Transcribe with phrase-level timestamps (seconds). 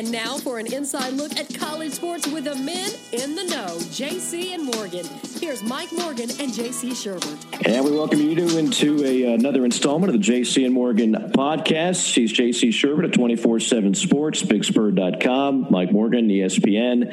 [0.00, 3.76] And now for an inside look at college sports with the men in the know,
[3.90, 5.04] JC and Morgan.
[5.38, 7.66] Here's Mike Morgan and JC Shurburtt.
[7.66, 12.10] And we welcome you to, into a, another installment of the JC and Morgan podcast.
[12.10, 17.12] She's JC Shurburtt at 24-7 Sports, BigSpur.com, Mike Morgan, ESPN,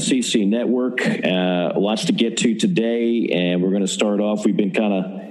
[0.00, 1.04] SEC Network.
[1.04, 4.44] Uh, lots to get to today, and we're going to start off.
[4.44, 5.21] We've been kind of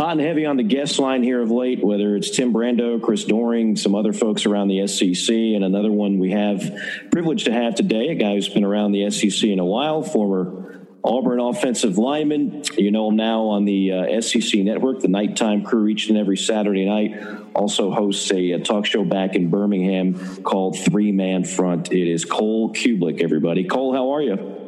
[0.00, 3.24] hot and heavy on the guest line here of late, whether it's Tim Brando, Chris
[3.24, 6.74] Doering, some other folks around the SEC, and another one we have
[7.12, 10.86] privileged to have today, a guy who's been around the SEC in a while, former
[11.04, 12.62] Auburn offensive lineman.
[12.78, 16.38] You know him now on the uh, SEC network, the nighttime crew each and every
[16.38, 17.22] Saturday night.
[17.54, 21.92] Also hosts a, a talk show back in Birmingham called Three Man Front.
[21.92, 23.64] It is Cole Cubelic, everybody.
[23.64, 24.60] Cole, how are you?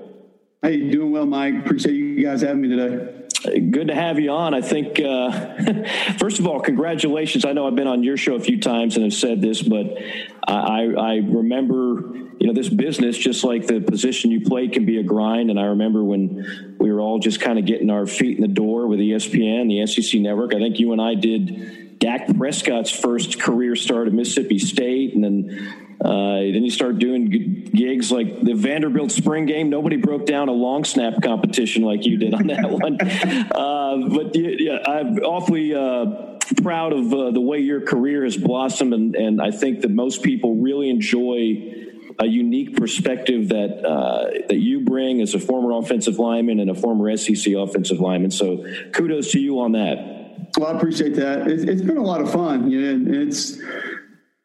[0.61, 1.55] Hey, doing well, Mike.
[1.55, 3.22] Appreciate you guys having me today.
[3.45, 4.55] Good to have you on.
[4.55, 5.85] I think, uh,
[6.19, 7.45] first of all, congratulations.
[7.45, 9.99] I know I've been on your show a few times and have said this, but
[10.47, 14.99] I, I remember, you know, this business, just like the position you play, can be
[14.99, 15.51] a grind.
[15.51, 18.55] And I remember when we were all just kind of getting our feet in the
[18.55, 20.55] door with ESPN, the SEC network.
[20.55, 25.25] I think you and I did Dak Prescott's first career start at Mississippi State, and
[25.25, 29.71] then uh, then you start doing gigs like the Vanderbilt spring game.
[29.71, 33.01] Nobody broke down a long snap competition like you did on that one.
[33.01, 38.95] Uh, but yeah, I'm awfully uh, proud of uh, the way your career has blossomed,
[38.95, 41.83] and, and I think that most people really enjoy
[42.19, 46.75] a unique perspective that uh, that you bring as a former offensive lineman and a
[46.75, 48.31] former SEC offensive lineman.
[48.31, 50.49] So kudos to you on that.
[50.59, 51.47] Well, I appreciate that.
[51.49, 52.71] it's, it's been a lot of fun.
[52.71, 53.59] You know, it's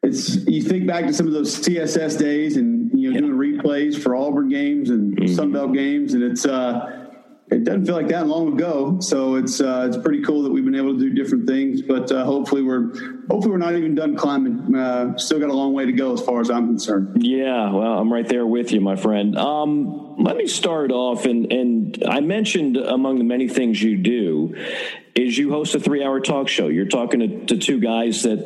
[0.08, 3.20] it's you think back to some of those CSS days and you know yeah.
[3.20, 5.34] doing replays for Auburn games and mm-hmm.
[5.34, 7.08] Sun Belt games, and it's uh,
[7.50, 8.98] it doesn't feel like that long ago.
[9.00, 11.82] So it's uh, it's pretty cool that we've been able to do different things.
[11.82, 12.92] But uh, hopefully we're
[13.28, 14.74] hopefully we're not even done climbing.
[14.74, 17.22] Uh, still got a long way to go as far as I'm concerned.
[17.22, 19.36] Yeah, well, I'm right there with you, my friend.
[19.38, 24.56] Um, let me start off, and and I mentioned among the many things you do
[25.14, 26.68] is you host a three hour talk show.
[26.68, 28.38] You're talking to, to two guys that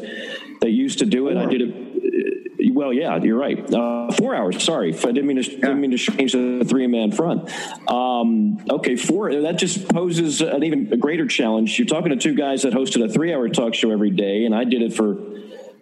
[0.62, 1.34] they used to do it.
[1.34, 1.42] Four.
[1.42, 1.74] I did it.
[1.74, 3.58] Uh, well, yeah, you're right.
[3.72, 4.62] Uh, four hours.
[4.62, 5.50] Sorry, I didn't mean to.
[5.50, 5.56] Yeah.
[5.56, 7.50] Didn't mean to change the three man front.
[7.90, 9.34] Um, okay, four.
[9.42, 11.78] That just poses an even greater challenge.
[11.78, 14.54] You're talking to two guys that hosted a three hour talk show every day, and
[14.54, 15.16] I did it for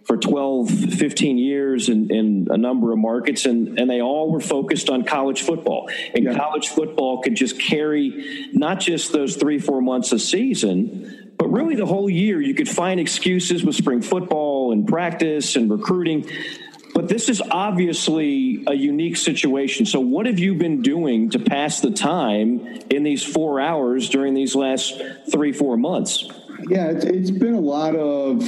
[0.04, 4.40] for 12, 15 years in, in, a number of markets, and, and they all were
[4.40, 5.90] focused on college football.
[6.14, 6.36] And yeah.
[6.36, 11.74] college football could just carry not just those three, four months a season, but really,
[11.74, 16.28] the whole year, you could find excuses with spring football and practice and recruiting.
[16.94, 19.86] But this is obviously a unique situation.
[19.86, 24.34] So, what have you been doing to pass the time in these four hours during
[24.34, 25.00] these last
[25.30, 26.28] three, four months?
[26.68, 28.42] Yeah, it's, it's been a lot of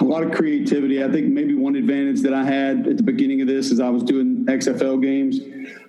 [0.00, 1.04] a lot of creativity.
[1.04, 3.90] I think maybe one advantage that I had at the beginning of this is I
[3.90, 5.38] was doing XFL games.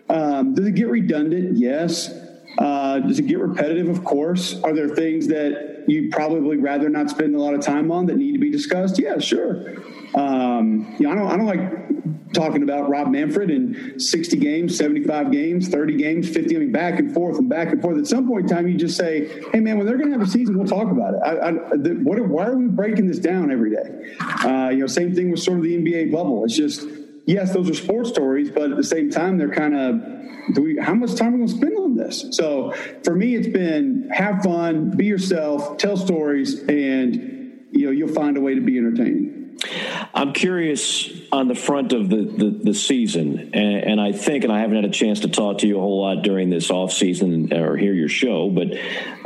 [0.09, 1.57] Um, does it get redundant?
[1.57, 2.13] Yes.
[2.57, 3.89] Uh, does it get repetitive?
[3.89, 4.61] Of course.
[4.63, 8.17] Are there things that you probably rather not spend a lot of time on that
[8.17, 8.99] need to be discussed?
[8.99, 9.75] Yeah, sure.
[10.16, 14.77] Um, you know, I don't, I don't like talking about Rob Manfred in 60 games,
[14.77, 17.97] 75 games, 30 games, 50, I mean, back and forth and back and forth.
[17.97, 20.27] At some point in time, you just say, hey, man, when they're going to have
[20.27, 21.19] a season, we'll talk about it.
[21.23, 24.16] I, I, the, what, why are we breaking this down every day?
[24.19, 26.43] Uh, you know, same thing with sort of the NBA bubble.
[26.43, 26.88] It's just,
[27.25, 30.12] yes, those are sports stories, but at the same time, they're kind of,
[30.51, 32.25] do we, how much time are we to spend on this?
[32.31, 32.73] So
[33.03, 38.37] for me, it's been have fun, be yourself, tell stories, and you know you'll find
[38.37, 39.57] a way to be entertaining.
[40.16, 44.53] I'm curious on the front of the, the, the season, and, and, I think, and
[44.53, 46.94] I haven't had a chance to talk to you a whole lot during this off
[46.94, 48.68] season or hear your show, but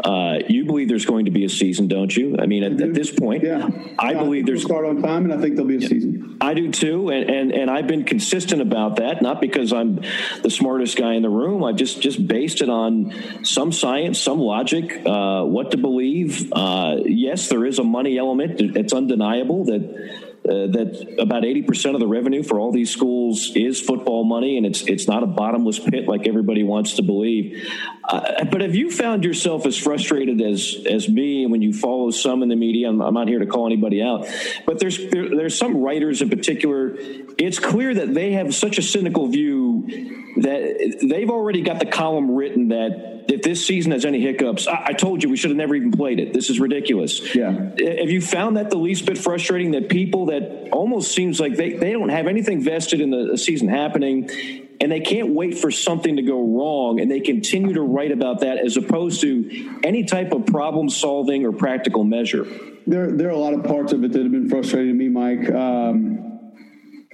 [0.05, 2.37] uh, you believe there's going to be a season, don't you?
[2.39, 3.67] I mean, at, at this point, yeah.
[3.99, 6.37] I yeah, believe there's start on time, and I think there'll be a season.
[6.39, 10.01] I do too, and, and and I've been consistent about that, not because I'm
[10.41, 11.63] the smartest guy in the room.
[11.63, 16.53] I've just just based it on some science, some logic, uh, what to believe.
[16.53, 21.99] Uh, yes, there is a money element; it's undeniable that uh, that about 80% of
[21.99, 25.79] the revenue for all these schools is football money, and it's it's not a bottomless
[25.79, 27.67] pit like everybody wants to believe.
[28.07, 32.43] Uh, but have you found yourself as frustrated as as me when you follow some
[32.43, 32.89] in the media?
[32.89, 34.27] I'm, I'm not here to call anybody out,
[34.65, 36.95] but there's there, there's some writers in particular.
[37.37, 42.31] It's clear that they have such a cynical view that they've already got the column
[42.31, 45.57] written that if this season has any hiccups, I, I, told you we should have
[45.57, 46.33] never even played it.
[46.33, 47.35] This is ridiculous.
[47.35, 47.51] Yeah.
[47.51, 51.73] Have you found that the least bit frustrating that people that almost seems like they,
[51.73, 54.29] they don't have anything vested in the, season happening
[54.81, 58.39] and they can't wait for something to go wrong and they continue to write about
[58.39, 62.47] that as opposed to any type of problem solving or practical measure?
[62.87, 65.09] There, there are a lot of parts of it that have been frustrating to me,
[65.09, 65.51] Mike.
[65.51, 66.27] Um,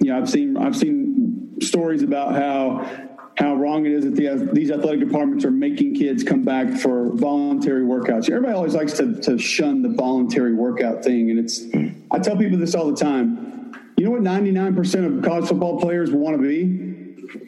[0.00, 4.70] yeah, I've seen I've seen stories about how how wrong it is that the, these
[4.70, 8.28] athletic departments are making kids come back for voluntary workouts.
[8.28, 11.30] Everybody always likes to, to shun the voluntary workout thing.
[11.30, 11.64] And it's,
[12.10, 13.72] I tell people this all the time.
[13.96, 17.40] You know what 99% of college football players want to be?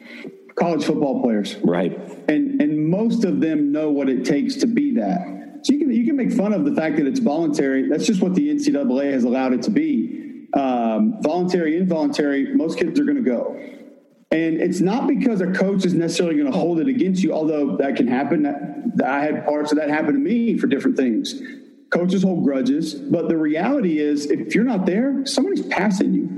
[0.55, 1.55] College football players.
[1.57, 1.97] Right.
[2.27, 5.61] And, and most of them know what it takes to be that.
[5.63, 7.87] So you can, you can make fun of the fact that it's voluntary.
[7.87, 10.47] That's just what the NCAA has allowed it to be.
[10.53, 13.76] Um, voluntary, involuntary, most kids are going to go
[14.29, 17.77] and it's not because a coach is necessarily going to hold it against you, although
[17.77, 18.93] that can happen.
[19.03, 21.41] I had parts of that happen to me for different things.
[21.91, 26.37] Coaches hold grudges, but the reality is if you're not there, somebody's passing you.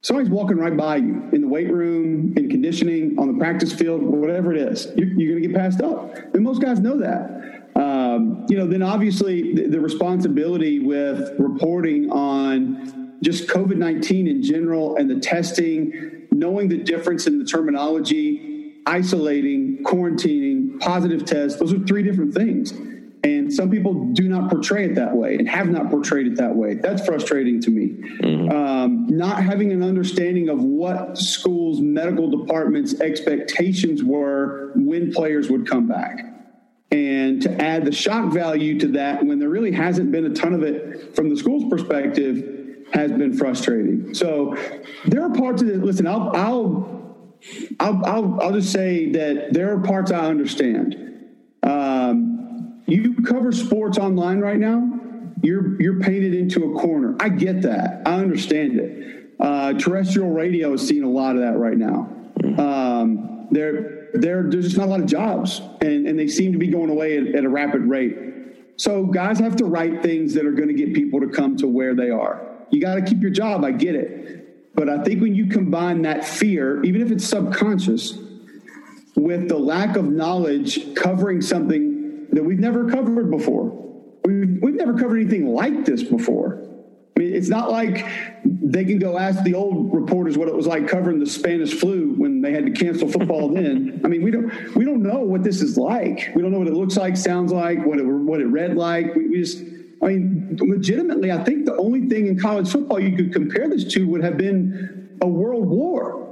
[0.00, 4.02] Somebody's walking right by you in the weight room, in conditioning, on the practice field,
[4.02, 4.86] whatever it is.
[4.96, 6.16] You're, you're going to get passed up.
[6.34, 7.70] And most guys know that.
[7.74, 14.42] Um, you know, then obviously the, the responsibility with reporting on just COVID 19 in
[14.42, 21.72] general and the testing knowing the difference in the terminology, isolating, quarantining, positive tests, those
[21.72, 22.72] are three different things.
[23.24, 26.54] And some people do not portray it that way and have not portrayed it that
[26.54, 26.74] way.
[26.74, 27.88] That's frustrating to me.
[28.20, 28.54] Mm-hmm.
[28.54, 35.66] Um, not having an understanding of what schools' medical departments' expectations were when players would
[35.66, 36.20] come back.
[36.90, 40.52] And to add the shock value to that when there really hasn't been a ton
[40.52, 42.63] of it from the school's perspective
[42.94, 44.14] has been frustrating.
[44.14, 44.56] So
[45.06, 45.82] there are parts of it.
[45.82, 47.16] Listen, I'll, I'll,
[47.80, 50.96] I'll, I'll, I'll just say that there are parts I understand.
[51.62, 54.90] Um, you cover sports online right now.
[55.42, 57.16] You're you're painted into a corner.
[57.20, 58.02] I get that.
[58.06, 59.34] I understand it.
[59.40, 62.08] Uh, terrestrial radio is seeing a lot of that right now.
[62.56, 66.58] Um, there, there, there's just not a lot of jobs, and, and they seem to
[66.58, 68.16] be going away at, at a rapid rate.
[68.76, 71.66] So guys have to write things that are going to get people to come to
[71.66, 72.53] where they are.
[72.70, 73.64] You got to keep your job.
[73.64, 74.74] I get it.
[74.74, 78.18] But I think when you combine that fear, even if it's subconscious,
[79.16, 83.70] with the lack of knowledge covering something that we've never covered before,
[84.24, 86.60] we've, we've never covered anything like this before.
[87.16, 88.04] I mean, it's not like
[88.44, 92.12] they can go ask the old reporters what it was like covering the Spanish flu
[92.16, 94.00] when they had to cancel football then.
[94.04, 96.32] I mean, we don't we don't know what this is like.
[96.34, 99.14] We don't know what it looks like, sounds like, what it what it read like.
[99.14, 99.62] We, we just
[100.04, 103.84] I mean, legitimately, I think the only thing in college football you could compare this
[103.94, 106.22] to would have been a world war.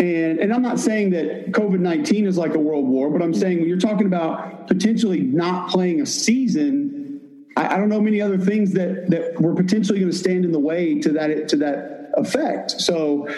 [0.00, 3.32] And, and I'm not saying that COVID 19 is like a world war, but I'm
[3.32, 8.20] saying when you're talking about potentially not playing a season, I, I don't know many
[8.20, 11.56] other things that, that were potentially going to stand in the way to that, to
[11.58, 12.72] that effect.
[12.72, 13.28] So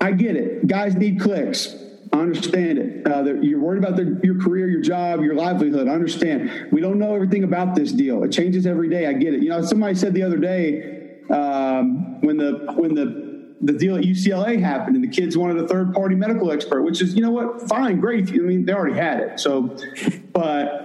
[0.00, 0.66] I get it.
[0.66, 1.74] Guys need clicks.
[2.12, 2.85] I understand it.
[3.06, 5.86] Uh, you're worried about the, your career, your job, your livelihood.
[5.86, 6.72] I understand.
[6.72, 8.24] We don't know everything about this deal.
[8.24, 9.06] It changes every day.
[9.06, 9.42] I get it.
[9.42, 13.26] You know, somebody said the other day um, when the when the
[13.60, 17.00] the deal at UCLA happened and the kids wanted a third party medical expert, which
[17.00, 18.28] is you know what, fine, great.
[18.28, 19.40] I mean, they already had it.
[19.40, 19.76] So,
[20.32, 20.82] but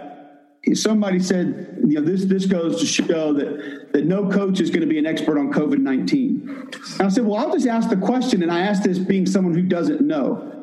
[0.74, 4.82] somebody said, you know, this this goes to show that that no coach is going
[4.82, 6.70] to be an expert on COVID nineteen.
[7.00, 9.54] And I said, well, I'll just ask the question, and I ask this being someone
[9.54, 10.61] who doesn't know.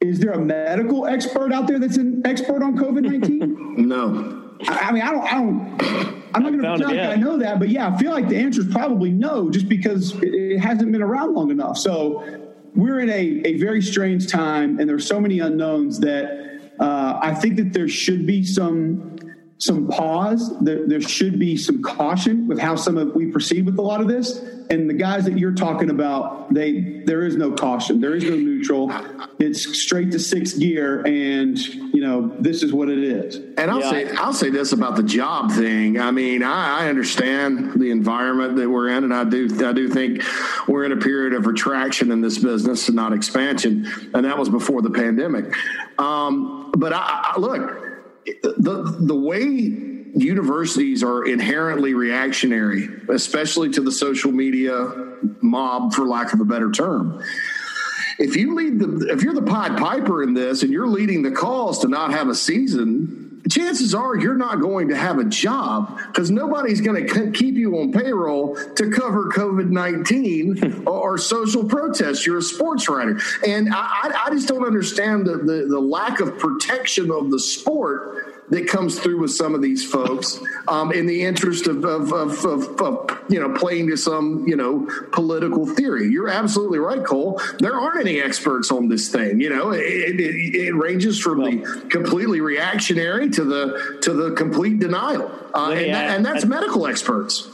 [0.00, 3.74] Is there a medical expert out there that's an expert on COVID nineteen?
[3.88, 4.44] no.
[4.68, 5.24] I, I, mean, I don't.
[5.24, 6.22] I don't.
[6.34, 8.36] I'm not going to pretend like I know that, but yeah, I feel like the
[8.36, 11.78] answer is probably no, just because it, it hasn't been around long enough.
[11.78, 12.24] So
[12.76, 17.34] we're in a, a very strange time, and there's so many unknowns that uh, I
[17.34, 19.16] think that there should be some
[19.58, 20.56] some pause.
[20.60, 24.00] There, there should be some caution with how some of we proceed with a lot
[24.00, 24.38] of this.
[24.70, 28.02] And the guys that you're talking about, they there is no caution.
[28.02, 28.92] There is no neutral.
[29.38, 33.36] It's straight to sixth gear, and you know this is what it is.
[33.56, 33.90] And I'll yeah.
[33.90, 35.98] say I'll say this about the job thing.
[35.98, 39.88] I mean, I, I understand the environment that we're in, and I do I do
[39.88, 40.22] think
[40.68, 43.86] we're in a period of retraction in this business and not expansion.
[44.12, 45.54] And that was before the pandemic.
[45.98, 47.87] Um, but I, I look
[48.42, 49.44] the the way
[50.14, 54.92] universities are inherently reactionary, especially to the social media
[55.40, 57.22] mob, for lack of a better term.
[58.18, 61.30] If you lead the, if you're the Pied Piper in this, and you're leading the
[61.30, 65.98] cause to not have a season, chances are you're not going to have a job
[66.08, 70.88] because nobody's going to keep you on payroll to cover COVID 19 hmm.
[70.88, 72.26] or, or, social protests.
[72.26, 73.18] You're a sports writer.
[73.46, 78.27] And I, I just don't understand the, the, the lack of protection of the sport
[78.50, 82.44] that comes through with some of these folks um, in the interest of, of, of,
[82.44, 86.08] of, you know playing to some you know political theory.
[86.08, 87.40] You're absolutely right, Cole.
[87.58, 89.40] There aren't any experts on this thing.
[89.40, 94.32] You know, it, it, it ranges from well, the completely reactionary to the to the
[94.32, 97.48] complete denial, uh, and, that, and that's medical experts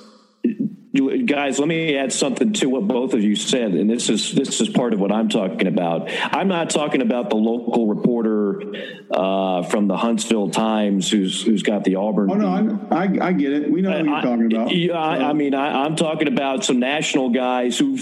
[0.95, 4.61] guys let me add something to what both of you said and this is this
[4.61, 6.09] is part of what i'm talking about.
[6.09, 8.63] I'm not talking about the local reporter
[9.11, 13.33] uh, from the huntsville times who's who's got the auburn oh no I, I, I
[13.33, 13.71] get it.
[13.71, 14.73] We know what you're talking about.
[14.97, 17.97] I, I mean I, i'm talking about some national guys who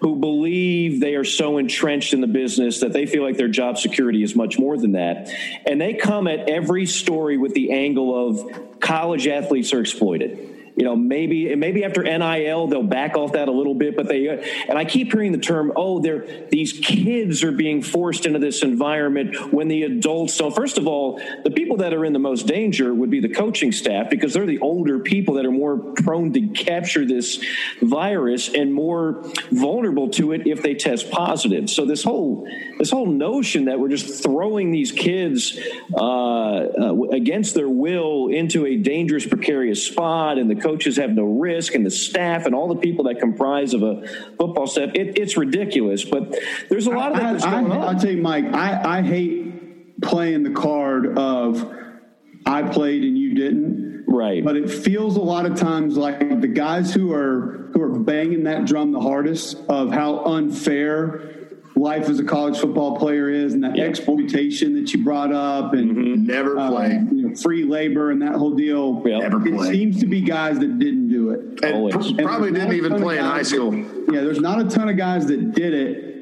[0.00, 3.78] who believe they are so entrenched in the business that they feel like their job
[3.78, 5.30] security is much more than that.
[5.66, 10.84] And they come at every story with the angle of college athletes are exploited you
[10.84, 14.78] know, maybe maybe after NIL they'll back off that a little bit, but they and
[14.78, 19.52] I keep hearing the term, oh, they're these kids are being forced into this environment
[19.52, 20.54] when the adults don't.
[20.54, 23.72] First of all, the people that are in the most danger would be the coaching
[23.72, 27.42] staff because they're the older people that are more prone to capture this
[27.80, 31.68] virus and more vulnerable to it if they test positive.
[31.70, 32.48] So this whole
[32.82, 35.56] this whole notion that we're just throwing these kids
[35.94, 41.22] uh, uh, against their will into a dangerous, precarious spot and the coaches have no
[41.22, 44.04] risk, and the staff and all the people that comprise of a
[44.36, 44.90] football staff.
[44.96, 46.36] It, it's ridiculous, but
[46.70, 47.82] there's a lot of that that's going I, on.
[47.82, 51.72] I'll tell you, Mike, I, I hate playing the card of
[52.44, 54.06] I played and you didn't.
[54.08, 54.44] Right.
[54.44, 58.42] But it feels a lot of times like the guys who are who are banging
[58.44, 61.31] that drum the hardest of how unfair
[61.74, 63.84] life as a college football player is and that yeah.
[63.84, 66.26] exploitation that you brought up and mm-hmm.
[66.26, 69.02] never uh, You know, free labor and that whole deal.
[69.04, 69.22] Yep.
[69.22, 71.64] Never it seems to be guys that didn't do it.
[71.64, 73.70] And pr- probably didn't even play in high school.
[73.70, 76.12] That, yeah, there's not a ton of guys that did it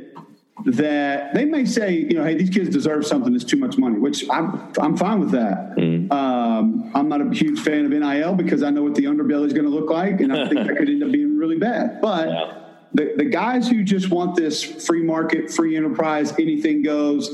[0.67, 3.99] that they may say, you know, hey, these kids deserve something that's too much money,
[3.99, 5.75] which I'm I'm fine with that.
[5.77, 6.13] Mm.
[6.13, 9.55] Um, I'm not a huge fan of NIL because I know what the underbelly is
[9.55, 12.03] going to look like, and I think that could end up being really bad.
[12.03, 12.60] But yeah
[12.93, 17.29] the, the guys who just want this free market, free enterprise, anything goes,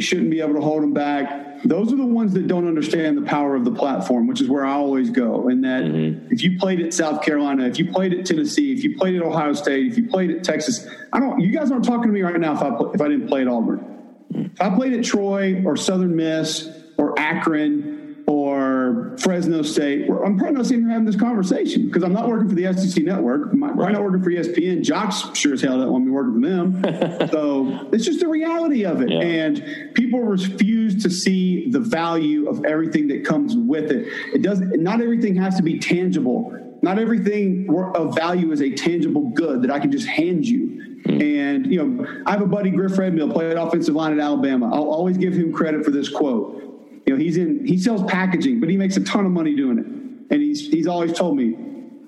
[0.00, 1.62] shouldn't be able to hold them back.
[1.64, 4.64] Those are the ones that don't understand the power of the platform, which is where
[4.64, 5.48] I always go.
[5.48, 6.32] And that mm-hmm.
[6.32, 9.22] if you played at South Carolina, if you played at Tennessee, if you played at
[9.22, 11.40] Ohio State, if you played at Texas, I don't.
[11.40, 13.48] You guys aren't talking to me right now if I if I didn't play at
[13.48, 13.88] Auburn.
[14.34, 16.68] If I played at Troy or Southern Miss
[16.98, 17.91] or Akron
[18.26, 22.48] or Fresno State, I'm probably not sitting here having this conversation because I'm not working
[22.48, 23.52] for the SEC network.
[23.52, 23.92] I'm right.
[23.92, 24.82] not working for ESPN.
[24.82, 27.28] JOX sure as hell don't want me working for them.
[27.30, 29.10] so it's just the reality of it.
[29.10, 29.20] Yeah.
[29.20, 34.06] And people refuse to see the value of everything that comes with it.
[34.32, 36.58] It doesn't, not everything has to be tangible.
[36.82, 41.00] Not everything of value is a tangible good that I can just hand you.
[41.04, 41.20] Hmm.
[41.20, 44.66] And, you know, I have a buddy, Griff Redmill, played offensive line at Alabama.
[44.66, 46.71] I'll always give him credit for this quote
[47.06, 49.78] you know, he's in he sells packaging, but he makes a ton of money doing
[49.78, 49.86] it.
[50.32, 51.56] And he's he's always told me,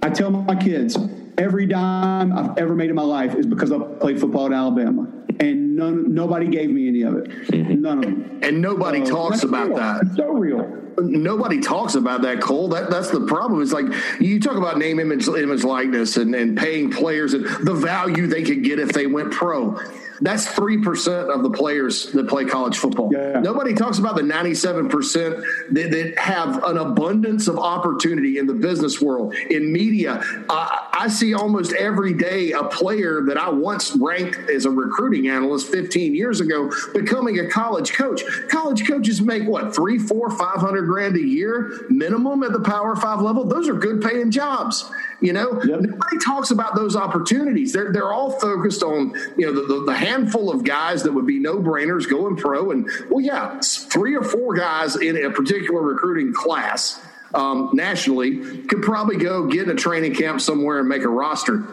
[0.03, 0.97] I tell my kids,
[1.39, 5.11] every dime I've ever made in my life is because I played football at Alabama.
[5.41, 7.29] And none, nobody gave me any of it.
[7.49, 7.83] Mm-hmm.
[7.83, 8.41] None of them.
[8.43, 9.77] And nobody talks about real.
[9.77, 10.03] that.
[10.03, 13.87] It's so real nobody talks about that cole that that's the problem it's like
[14.21, 18.43] you talk about name image image likeness and, and paying players and the value they
[18.43, 19.77] could get if they went pro
[20.25, 23.11] that's 3% of the players that play college football.
[23.13, 23.41] Yeah.
[23.41, 24.91] Nobody talks about the 97%
[25.73, 30.23] that, that, have an abundance of opportunity in the business world, in media.
[30.49, 35.29] Uh, I see almost every day a player that I once ranked as a recruiting
[35.29, 38.23] analyst 15 years ago becoming a college coach.
[38.49, 43.21] College coaches make what, three, four, 500 grand a year minimum at the Power Five
[43.21, 43.45] level?
[43.45, 44.91] Those are good paying jobs.
[45.21, 45.81] You know, yep.
[45.81, 47.73] nobody talks about those opportunities.
[47.73, 51.27] They're they're all focused on you know the, the, the handful of guys that would
[51.27, 55.83] be no brainers going pro, and well, yeah, three or four guys in a particular
[55.83, 57.01] recruiting class
[57.35, 61.65] um, nationally could probably go get in a training camp somewhere and make a roster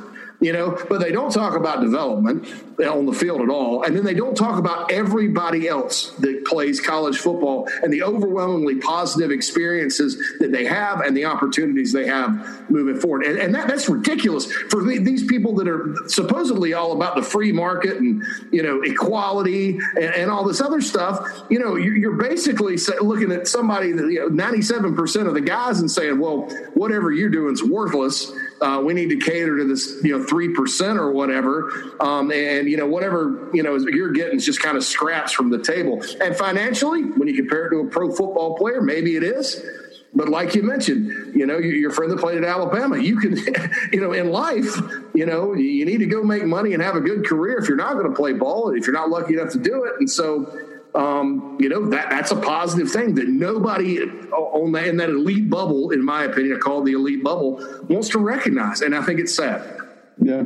[0.42, 2.48] you know, but they don't talk about development
[2.80, 3.84] on the field at all.
[3.84, 8.78] And then they don't talk about everybody else that plays college football and the overwhelmingly
[8.78, 13.24] positive experiences that they have and the opportunities they have moving forward.
[13.24, 17.24] And, and that, that's ridiculous for the, these people that are supposedly all about the
[17.24, 21.44] free market and, you know, equality and, and all this other stuff.
[21.50, 25.90] You know, you're, basically looking at somebody that, you know, 97% of the guys and
[25.90, 26.42] saying, well,
[26.74, 28.32] whatever you're doing is worthless.
[28.62, 32.70] Uh, we need to cater to this, you know, three percent or whatever, um, and
[32.70, 36.04] you know whatever you know you're getting is just kind of scraps from the table.
[36.22, 39.66] And financially, when you compare it to a pro football player, maybe it is.
[40.14, 43.38] But like you mentioned, you know, your friend that played at Alabama, you can,
[43.94, 44.76] you know, in life,
[45.14, 47.78] you know, you need to go make money and have a good career if you're
[47.78, 49.94] not going to play ball, if you're not lucky enough to do it.
[50.00, 50.54] And so,
[50.94, 55.50] um, you know that that's a positive thing that nobody on that in that elite
[55.50, 59.20] bubble, in my opinion, I call the elite bubble, wants to recognize, and I think
[59.20, 59.80] it's sad.
[60.18, 60.44] Yeah.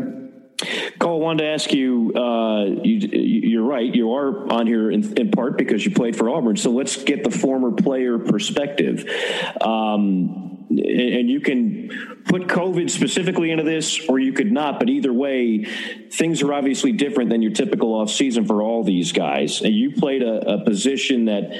[0.99, 3.93] Cole, I wanted to ask you, uh, you, are right.
[3.93, 6.55] You are on here in, in, part because you played for Auburn.
[6.55, 9.05] So let's get the former player perspective.
[9.59, 14.79] Um, and you can put COVID specifically into this, or you could not.
[14.79, 15.65] But either way,
[16.11, 19.61] things are obviously different than your typical off season for all these guys.
[19.61, 21.51] And you played a, a position that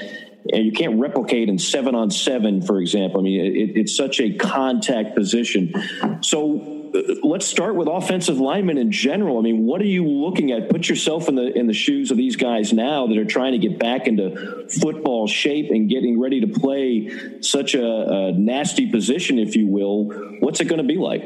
[0.52, 3.20] and you can't replicate in seven on seven, for example.
[3.20, 5.74] I mean, it, it's such a contact position.
[6.20, 6.75] So
[7.22, 9.38] let's start with offensive linemen in general.
[9.38, 10.70] I mean, what are you looking at?
[10.70, 13.58] Put yourself in the in the shoes of these guys now that are trying to
[13.58, 19.38] get back into football shape and getting ready to play such a, a nasty position,
[19.38, 20.04] if you will.
[20.40, 21.22] What's it going to be like?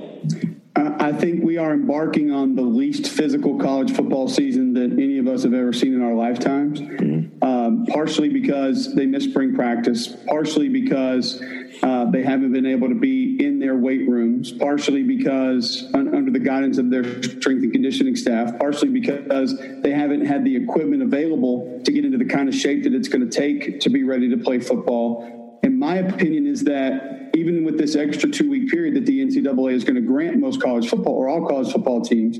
[0.76, 5.26] I think we are embarking on the least physical college football season that any of
[5.26, 6.80] us have ever seen in our lifetimes.
[6.80, 7.42] Mm-hmm.
[7.42, 11.42] Um, partially because they miss spring practice, partially because
[11.82, 16.30] uh, they haven't been able to be in their weight rooms, partially because un- under
[16.30, 21.02] the guidance of their strength and conditioning staff, partially because they haven't had the equipment
[21.02, 24.04] available to get into the kind of shape that it's going to take to be
[24.04, 25.58] ready to play football.
[25.62, 29.72] And my opinion is that even with this extra two week period that the NCAA
[29.72, 32.38] is going to grant most college football or all college football teams,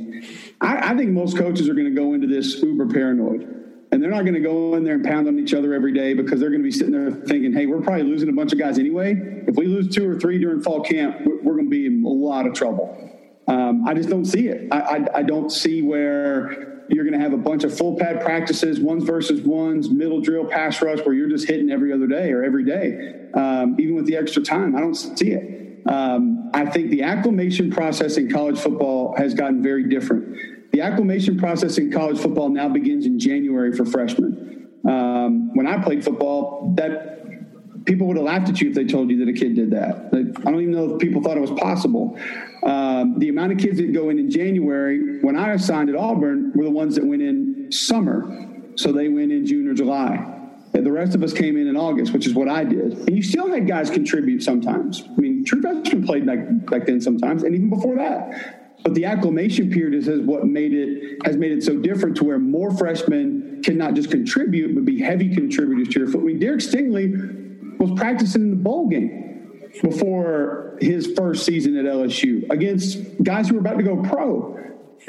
[0.60, 3.59] I, I think most coaches are going to go into this uber paranoid
[3.92, 6.14] and they're not going to go in there and pound on each other every day
[6.14, 8.58] because they're going to be sitting there thinking, hey, we're probably losing a bunch of
[8.58, 9.14] guys anyway.
[9.48, 12.08] If we lose two or three during fall camp, we're going to be in a
[12.08, 13.10] lot of trouble.
[13.48, 14.68] Um, I just don't see it.
[14.72, 18.20] I, I, I don't see where you're going to have a bunch of full pad
[18.20, 22.30] practices, ones versus ones, middle drill, pass rush, where you're just hitting every other day
[22.30, 24.76] or every day, um, even with the extra time.
[24.76, 25.82] I don't see it.
[25.86, 30.59] Um, I think the acclimation process in college football has gotten very different.
[30.72, 34.68] The acclimation process in college football now begins in January for freshmen.
[34.88, 39.10] Um, when I played football, that people would have laughed at you if they told
[39.10, 40.10] you that a kid did that.
[40.12, 42.18] I don't even know if people thought it was possible.
[42.62, 46.52] Um, the amount of kids that go in in January, when I assigned at Auburn,
[46.54, 48.48] were the ones that went in summer.
[48.76, 50.36] So they went in June or July.
[50.72, 52.92] And the rest of us came in in August, which is what I did.
[52.92, 55.02] And you still had guys contribute sometimes.
[55.02, 58.59] I mean, true freshmen played back, back then sometimes, and even before that.
[58.82, 62.24] But the acclimation period is, is what made it has made it so different to
[62.24, 66.22] where more freshmen can not just contribute but be heavy contributors to your foot.
[66.22, 71.84] I mean, Derek Stingley was practicing in the bowl game before his first season at
[71.84, 74.58] LSU against guys who were about to go pro.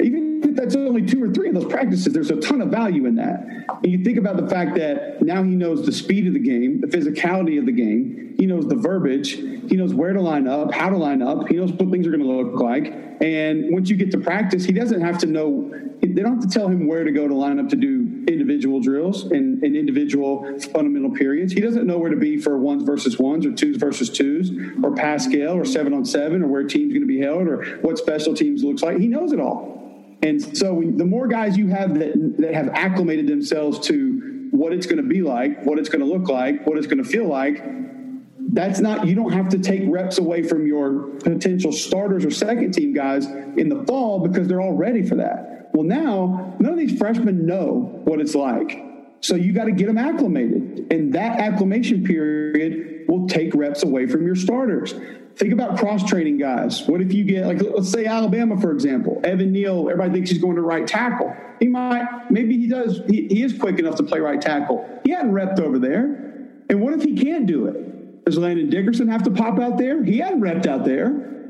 [0.00, 3.16] Even that's only two or three of those practices, there's a ton of value in
[3.16, 3.44] that.
[3.82, 6.80] And you think about the fact that now he knows the speed of the game,
[6.80, 10.72] the physicality of the game, he knows the verbiage, he knows where to line up,
[10.72, 12.92] how to line up, he knows what things are going to look like.
[13.20, 16.58] And once you get to practice, he doesn't have to know, they don't have to
[16.58, 20.58] tell him where to go to line up to do individual drills and, and individual
[20.72, 21.52] fundamental periods.
[21.52, 24.50] He doesn't know where to be for ones versus ones or twos versus twos
[24.82, 27.64] or pass scale or seven on seven or where team's going to be held or
[27.78, 28.98] what special teams looks like.
[28.98, 29.71] He knows it all.
[30.22, 34.86] And so the more guys you have that, that have acclimated themselves to what it's
[34.86, 37.26] going to be like, what it's going to look like, what it's going to feel
[37.26, 37.64] like,
[38.52, 42.72] that's not, you don't have to take reps away from your potential starters or second
[42.72, 45.70] team guys in the fall because they're all ready for that.
[45.72, 48.78] Well, now none of these freshmen know what it's like.
[49.20, 50.92] So you got to get them acclimated.
[50.92, 54.94] And that acclimation period will take reps away from your starters.
[55.36, 56.86] Think about cross training guys.
[56.86, 60.40] What if you get, like, let's say Alabama, for example, Evan Neal, everybody thinks he's
[60.42, 61.34] going to right tackle.
[61.58, 65.00] He might, maybe he does, he, he is quick enough to play right tackle.
[65.04, 66.04] He hadn't repped over there.
[66.68, 68.24] And what if he can't do it?
[68.24, 70.04] Does Landon Dickerson have to pop out there?
[70.04, 71.41] He hadn't repped out there.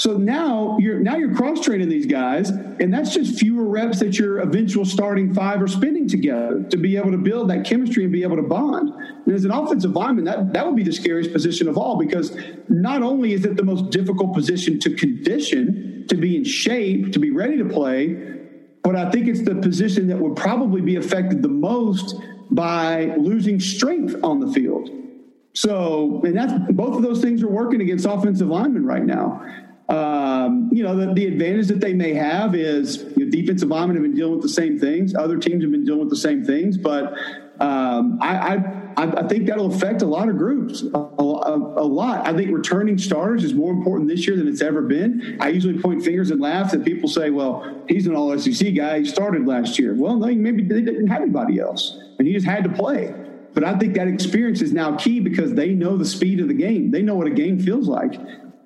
[0.00, 4.18] So now you're now you're cross training these guys, and that's just fewer reps that
[4.18, 8.10] your eventual starting five are spending together to be able to build that chemistry and
[8.10, 8.94] be able to bond.
[9.26, 12.34] And as an offensive lineman, that, that would be the scariest position of all because
[12.70, 17.18] not only is it the most difficult position to condition, to be in shape, to
[17.18, 18.38] be ready to play,
[18.82, 22.14] but I think it's the position that would probably be affected the most
[22.50, 24.88] by losing strength on the field.
[25.52, 29.44] So, and that's both of those things are working against offensive linemen right now.
[29.90, 33.96] Um, you know, the, the, advantage that they may have is you know, defensive linemen
[33.96, 35.16] have been dealing with the same things.
[35.16, 36.78] Other teams have been dealing with the same things.
[36.78, 37.14] But
[37.60, 38.54] um, I,
[38.96, 42.26] I, I, think that'll affect a lot of groups, a, a, a, lot.
[42.26, 45.36] I think returning starters is more important this year than it's ever been.
[45.40, 49.00] I usually point fingers and laugh at people say, well, he's an all SEC guy.
[49.00, 49.94] He started last year.
[49.94, 53.12] Well, no, maybe they didn't have anybody else, and he just had to play.
[53.52, 56.54] But I think that experience is now key because they know the speed of the
[56.54, 56.92] game.
[56.92, 58.14] They know what a game feels like.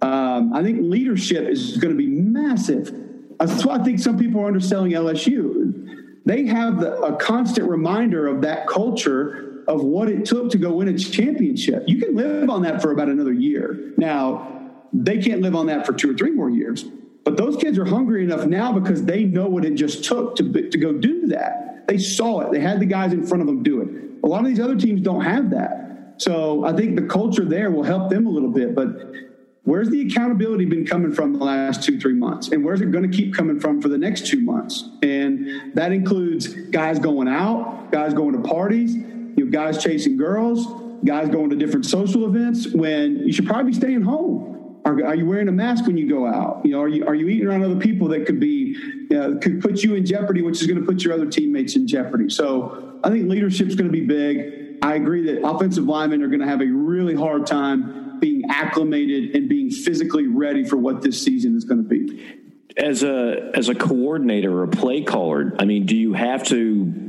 [0.05, 2.95] Um, I think leadership is going to be massive.
[3.38, 6.21] That's why I think some people are underselling LSU.
[6.27, 10.75] They have the, a constant reminder of that culture of what it took to go
[10.75, 11.85] win a championship.
[11.87, 13.95] You can live on that for about another year.
[13.97, 16.85] Now, they can't live on that for two or three more years.
[17.25, 20.69] But those kids are hungry enough now because they know what it just took to,
[20.69, 21.88] to go do that.
[21.88, 22.53] They saw it.
[22.53, 23.88] They had the guys in front of them do it.
[24.23, 26.17] A lot of these other teams don't have that.
[26.19, 28.75] So I think the culture there will help them a little bit.
[28.75, 29.14] But
[29.64, 32.48] where's the accountability been coming from the last two, three months?
[32.48, 34.88] And where's it going to keep coming from for the next two months?
[35.03, 40.66] And that includes guys going out, guys going to parties, you know, guys chasing girls,
[41.05, 44.53] guys going to different social events when you should probably be staying home.
[44.87, 46.61] Are, are, you wearing a mask when you go out?
[46.62, 48.77] You know, are you are you eating around other people that could be
[49.11, 51.87] uh, could put you in jeopardy, which is going to put your other teammates in
[51.87, 52.29] jeopardy?
[52.29, 54.77] So I think leadership's going to be big.
[54.83, 59.35] I agree that offensive linemen are going to have a really hard time being acclimated
[59.35, 62.40] and being physically ready for what this season is going to be.
[62.77, 67.05] As a as a coordinator or a play caller, I mean, do you have to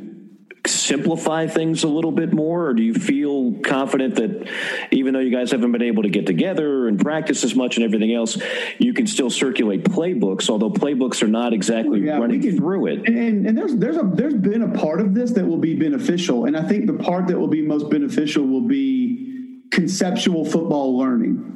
[0.67, 4.49] simplify things a little bit more, or do you feel confident that
[4.91, 7.85] even though you guys haven't been able to get together and practice as much and
[7.85, 8.37] everything else,
[8.77, 13.07] you can still circulate playbooks, although playbooks are not exactly yeah, running can, through it.
[13.07, 16.45] And, and there's there's a there's been a part of this that will be beneficial,
[16.45, 19.34] and I think the part that will be most beneficial will be
[19.71, 21.51] conceptual football learning.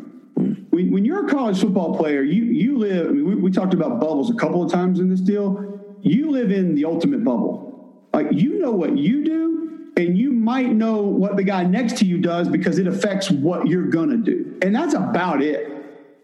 [0.70, 3.08] When, when you're a college football player, you you live.
[3.08, 5.98] I mean, we, we talked about bubbles a couple of times in this deal.
[6.02, 7.70] You live in the ultimate bubble
[8.14, 12.06] like you know what you do, and you might know what the guy next to
[12.06, 15.68] you does because it affects what you're gonna do, and that's about it.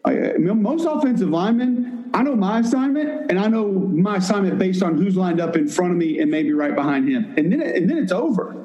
[0.03, 4.97] I, most offensive linemen, I know my assignment, and I know my assignment based on
[4.97, 7.89] who's lined up in front of me and maybe right behind him, and then and
[7.89, 8.55] then it's over.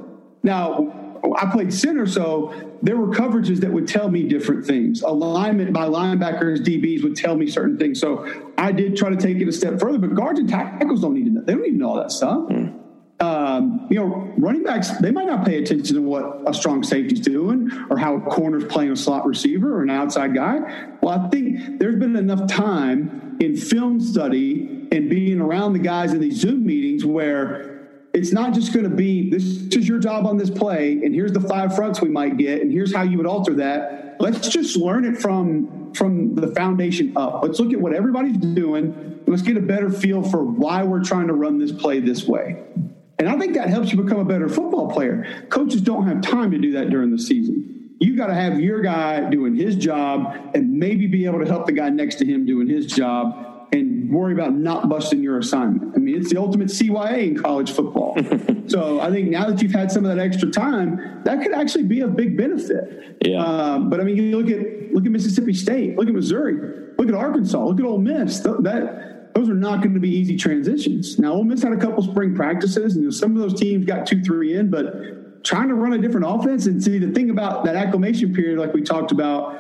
[0.43, 5.03] Now, I played center, so there were coverages that would tell me different things.
[5.03, 8.01] Alignment by linebackers, DBs would tell me certain things.
[8.01, 11.15] So I did try to take it a step further, but guards and tackles don't
[11.15, 11.43] need to know.
[11.43, 12.49] They don't even know all that stuff.
[12.49, 12.81] Mm
[13.21, 17.21] um, you know, running backs, they might not pay attention to what a strong safety's
[17.21, 20.89] doing or how a corner's playing a slot receiver or an outside guy.
[21.03, 26.13] Well, I think there's been enough time in film study and being around the guys
[26.13, 27.70] in these Zoom meetings where
[28.13, 31.33] it's not just going to be this is your job on this play and here's
[31.33, 34.77] the five fronts we might get and here's how you would alter that let's just
[34.77, 39.57] learn it from from the foundation up let's look at what everybody's doing let's get
[39.57, 42.63] a better feel for why we're trying to run this play this way
[43.21, 45.45] and I think that helps you become a better football player.
[45.51, 47.91] Coaches don't have time to do that during the season.
[48.01, 51.67] You got to have your guy doing his job and maybe be able to help
[51.67, 53.50] the guy next to him doing his job
[54.11, 55.95] worry about not busting your assignment.
[55.95, 58.17] I mean, it's the ultimate CYA in college football.
[58.67, 61.85] so I think now that you've had some of that extra time, that could actually
[61.85, 63.17] be a big benefit.
[63.25, 63.45] Yeah.
[63.45, 67.09] Um, but I mean, you look at look at Mississippi State, look at Missouri, look
[67.09, 68.41] at Arkansas, look at Ole Miss.
[68.41, 71.19] That those are not going to be easy transitions.
[71.19, 74.23] Now, Ole Miss had a couple spring practices, and some of those teams got two,
[74.23, 77.77] three in, but trying to run a different offense and see the thing about that
[77.77, 79.57] acclimation period, like we talked about,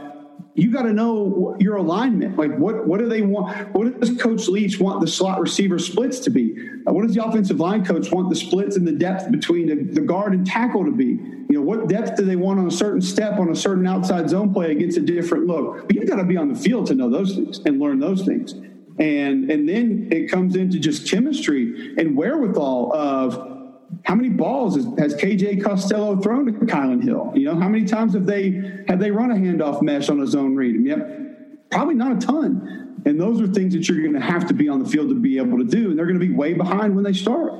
[0.54, 2.36] you got to know your alignment.
[2.36, 3.74] Like, what what do they want?
[3.74, 6.56] What does Coach Leach want the slot receiver splits to be?
[6.86, 9.94] Uh, what does the offensive line coach want the splits and the depth between the,
[9.94, 11.06] the guard and tackle to be?
[11.06, 14.28] You know, what depth do they want on a certain step on a certain outside
[14.30, 15.86] zone play against a different look?
[15.86, 18.24] But you've got to be on the field to know those things and learn those
[18.24, 18.54] things
[19.00, 23.59] and and then it comes into just chemistry and wherewithal of
[24.04, 27.32] how many balls has, has KJ Costello thrown to Kylan Hill?
[27.34, 30.26] You know, how many times have they have they run a handoff mesh on a
[30.26, 30.84] zone read?
[30.84, 33.02] Yep, probably not a ton.
[33.06, 35.14] And those are things that you're going to have to be on the field to
[35.14, 37.52] be able to do, and they're going to be way behind when they start.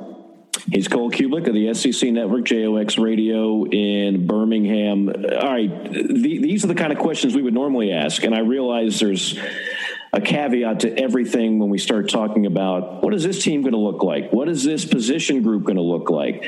[0.70, 5.08] He's Cole Cubelic of the SEC Network, JOX Radio in Birmingham.
[5.08, 8.40] All right, the, these are the kind of questions we would normally ask, and I
[8.40, 9.38] realize there's
[10.12, 13.78] a caveat to everything when we start talking about what is this team going to
[13.78, 14.32] look like?
[14.32, 16.44] What is this position group going to look like?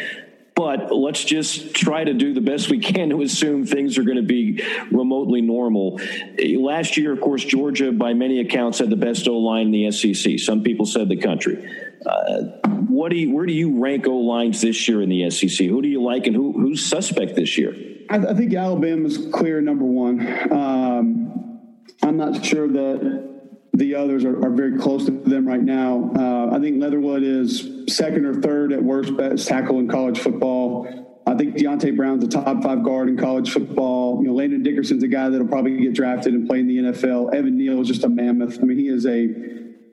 [0.54, 4.18] But let's just try to do the best we can to assume things are going
[4.18, 5.98] to be remotely normal.
[6.38, 9.90] Last year, of course, Georgia, by many accounts, had the best O line in the
[9.90, 10.38] SEC.
[10.38, 11.66] Some people said the country.
[12.04, 12.42] Uh,
[12.88, 15.66] what do you, where do you rank O lines this year in the SEC?
[15.66, 17.74] Who do you like, and who, who's suspect this year?
[18.10, 20.52] I, I think Alabama's clear number one.
[20.52, 21.60] Um,
[22.02, 23.31] I'm not sure that
[23.74, 26.10] the others are, are, very close to them right now.
[26.14, 30.86] Uh, I think Leatherwood is second or third at worst best tackle in college football.
[31.26, 34.20] I think Deonte Brown's a top five guard in college football.
[34.20, 37.34] You know, Landon Dickerson's a guy that'll probably get drafted and play in the NFL.
[37.34, 38.58] Evan Neal is just a mammoth.
[38.60, 39.28] I mean, he is a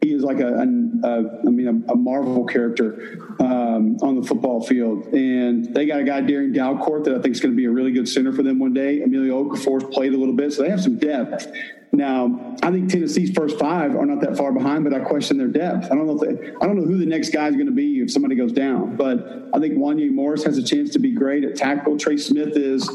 [0.02, 0.66] he is like a, a,
[1.04, 5.06] a I mean, a, a Marvel character um, on the football field.
[5.14, 7.72] And they got a guy, Darrian Dalcourt, that I think is going to be a
[7.72, 9.02] really good center for them one day.
[9.02, 11.48] Emil Ekiyor's played a little bit, so they have some depth.
[11.92, 15.48] Now, I think Tennessee's first five are not that far behind, but I question their
[15.48, 15.86] depth.
[15.86, 17.72] I don't know if they, I don't know who the next guy is going to
[17.72, 18.96] be if somebody goes down.
[18.96, 21.98] But I think Wanya Morris has a chance to be great at tackle.
[21.98, 22.88] Trey Smith is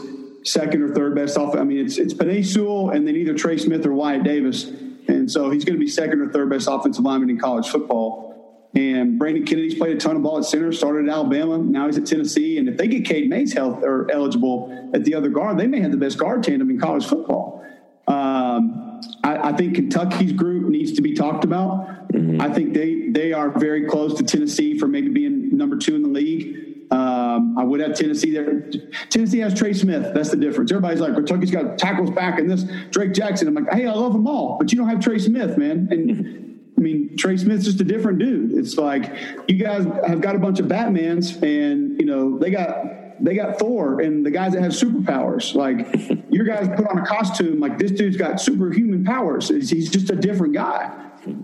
[0.44, 1.56] second or third best off.
[1.56, 2.14] I mean, it's it's
[2.52, 4.70] Sewell and then either Trey Smith or Wyatt Davis,
[5.08, 8.32] and so he's going to be second or third best offensive lineman in college football.
[8.74, 11.96] And Brandon Kennedy's played a ton of ball at center, started at Alabama, now he's
[11.96, 12.58] at Tennessee.
[12.58, 15.80] And if they get Cade Mays health or eligible at the other guard, they may
[15.80, 17.64] have the best guard tandem in college football.
[18.08, 22.08] Um, I, I, think Kentucky's group needs to be talked about.
[22.12, 22.40] Mm-hmm.
[22.40, 26.02] I think they they are very close to Tennessee for maybe being number two in
[26.02, 26.73] the league.
[26.94, 28.70] Um, I would have Tennessee there.
[29.10, 30.14] Tennessee has Trey Smith.
[30.14, 30.70] That's the difference.
[30.70, 33.48] Everybody's like, Kentucky's got tackles back and this Drake Jackson.
[33.48, 35.88] I'm like, hey, I love them all, but you don't have Trey Smith, man.
[35.90, 38.52] And I mean, Trey Smith's just a different dude.
[38.52, 39.12] It's like
[39.48, 43.58] you guys have got a bunch of Batmans, and you know they got they got
[43.58, 45.52] Thor and the guys that have superpowers.
[45.52, 45.88] Like
[46.30, 49.48] your guys put on a costume, like this dude's got superhuman powers.
[49.48, 51.00] He's just a different guy.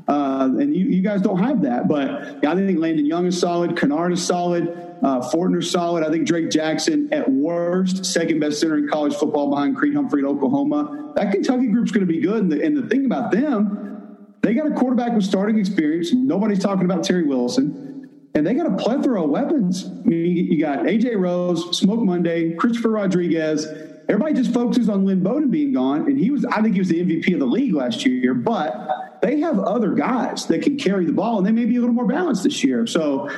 [0.06, 1.88] Uh, and you, you guys don't have that.
[1.88, 3.70] But yeah, I think Landon Young is solid.
[3.72, 4.89] Kinnard is solid.
[5.02, 6.04] Uh, solid.
[6.04, 10.22] I think Drake Jackson, at worst, second best center in college football behind Creed Humphrey
[10.22, 11.12] at Oklahoma.
[11.16, 12.42] That Kentucky group's going to be good.
[12.42, 16.12] And the, and the thing about them, they got a quarterback with starting experience.
[16.12, 18.08] Nobody's talking about Terry Wilson.
[18.34, 19.86] And they got a plethora of weapons.
[19.86, 23.66] I mean, you got AJ Rose, Smoke Monday, Christopher Rodriguez.
[24.08, 26.88] Everybody just focuses on Lynn Bowden being gone, and he was I think he was
[26.88, 28.34] the MVP of the league last year.
[28.34, 31.80] But they have other guys that can carry the ball, and they may be a
[31.80, 32.86] little more balanced this year.
[32.86, 33.28] So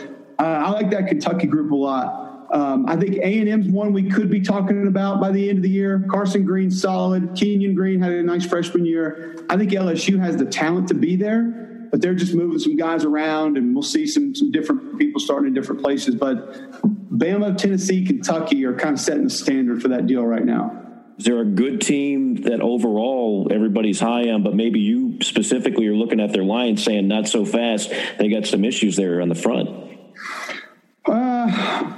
[0.43, 2.49] uh, I like that Kentucky group a lot.
[2.53, 5.59] Um, I think A and M's one we could be talking about by the end
[5.59, 6.05] of the year.
[6.11, 7.35] Carson Green solid.
[7.35, 9.37] Kenyon Green had a nice freshman year.
[9.49, 13.05] I think LSU has the talent to be there but they're just moving some guys
[13.05, 16.15] around, and we'll see some some different people starting in different places.
[16.15, 20.79] But Bama, Tennessee, Kentucky are kind of setting the standard for that deal right now.
[21.19, 25.95] Is there a good team that overall everybody's high on, but maybe you specifically are
[25.95, 27.93] looking at their line saying not so fast?
[28.19, 29.92] They got some issues there on the front.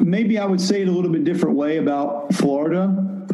[0.01, 2.85] Maybe I would say it a little bit different way about Florida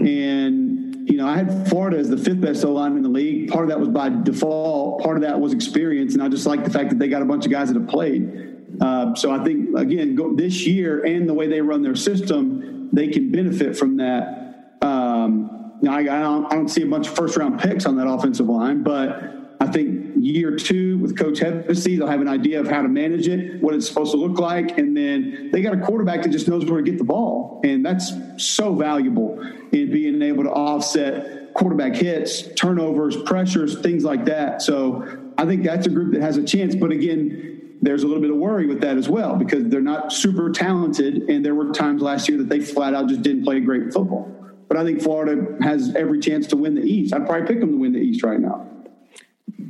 [0.01, 3.51] and you know, I had Florida as the fifth best O line in the league.
[3.51, 5.03] Part of that was by default.
[5.03, 7.25] Part of that was experience, and I just like the fact that they got a
[7.25, 8.79] bunch of guys that have played.
[8.81, 12.91] Uh, so I think again, go, this year and the way they run their system,
[12.93, 14.77] they can benefit from that.
[14.83, 18.07] Um, I, I, don't, I don't see a bunch of first round picks on that
[18.07, 22.69] offensive line, but I think year two with Coach Hevesy, they'll have an idea of
[22.69, 25.81] how to manage it, what it's supposed to look like, and then they got a
[25.81, 29.39] quarterback that just knows where to get the ball, and that's so valuable
[29.73, 34.63] in being able to offset quarterback hits, turnovers, pressures, things like that.
[34.63, 36.75] So I think that's a group that has a chance.
[36.75, 40.11] But again, there's a little bit of worry with that as well because they're not
[40.11, 43.61] super talented, and there were times last year that they flat out just didn't play
[43.61, 44.35] great football.
[44.69, 47.13] But I think Florida has every chance to win the East.
[47.13, 48.67] I'd probably pick them to win the East right now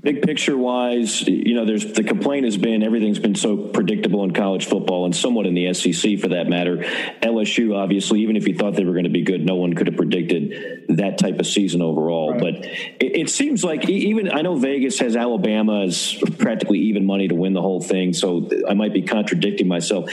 [0.03, 4.33] big picture wise, you know, there's the complaint has been everything's been so predictable in
[4.33, 6.79] college football and somewhat in the SEC for that matter.
[7.23, 9.87] LSU, obviously, even if you thought they were going to be good, no one could
[9.87, 12.33] have predicted that type of season overall.
[12.33, 12.41] Right.
[12.41, 17.29] But it, it, seems like even I know Vegas has Alabama as practically even money
[17.29, 20.11] to win the whole thing, so I might be contradicting myself.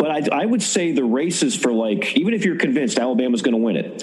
[0.00, 3.52] But I, I, would say the races for like, even if you're convinced Alabama's going
[3.52, 4.02] to win it,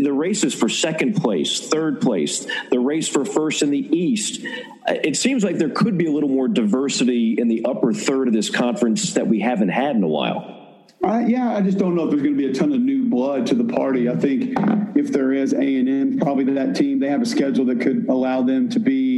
[0.00, 4.46] the races for second place, third place, the race for first in the East,
[4.86, 8.34] it seems like there could be a little more diversity in the upper third of
[8.34, 10.56] this conference that we haven't had in a while.
[11.04, 13.08] Uh, yeah, I just don't know if there's going to be a ton of new
[13.08, 14.08] blood to the party.
[14.08, 14.54] I think
[14.96, 18.06] if there is A and M, probably that team they have a schedule that could
[18.08, 19.15] allow them to be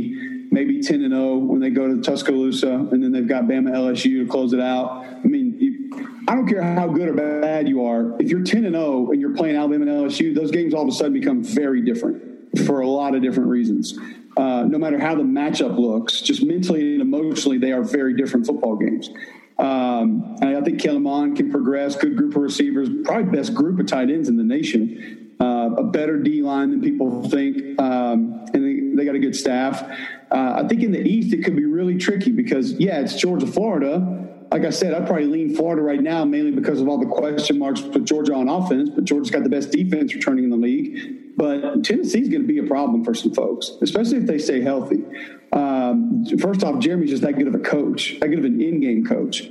[0.50, 3.70] maybe ten and zero oh when they go to Tuscaloosa, and then they've got Bama
[3.70, 5.04] LSU to close it out.
[5.04, 5.90] I mean,
[6.28, 8.20] I don't care how good or bad you are.
[8.20, 10.88] If you're 10 and 0 and you're playing Alabama and LSU, those games all of
[10.88, 12.22] a sudden become very different
[12.66, 13.98] for a lot of different reasons.
[14.36, 18.46] Uh, no matter how the matchup looks, just mentally and emotionally, they are very different
[18.46, 19.10] football games.
[19.58, 21.96] Um, I think Kellen Mond can progress.
[21.96, 25.34] Good group of receivers, probably best group of tight ends in the nation.
[25.40, 29.36] Uh, a better D line than people think, um, and they, they, got a good
[29.36, 29.88] staff.
[30.30, 33.46] Uh, I think in the East it could be really tricky because yeah, it's Georgia,
[33.46, 37.06] Florida like I said, I'd probably lean Florida right now, mainly because of all the
[37.06, 38.88] question marks with Georgia on offense.
[38.90, 41.36] But Georgia's got the best defense returning in the league.
[41.36, 45.04] But Tennessee's going to be a problem for some folks, especially if they stay healthy.
[45.52, 49.04] Um, first off, Jeremy's just that good of a coach, that good of an in-game
[49.04, 49.48] coach.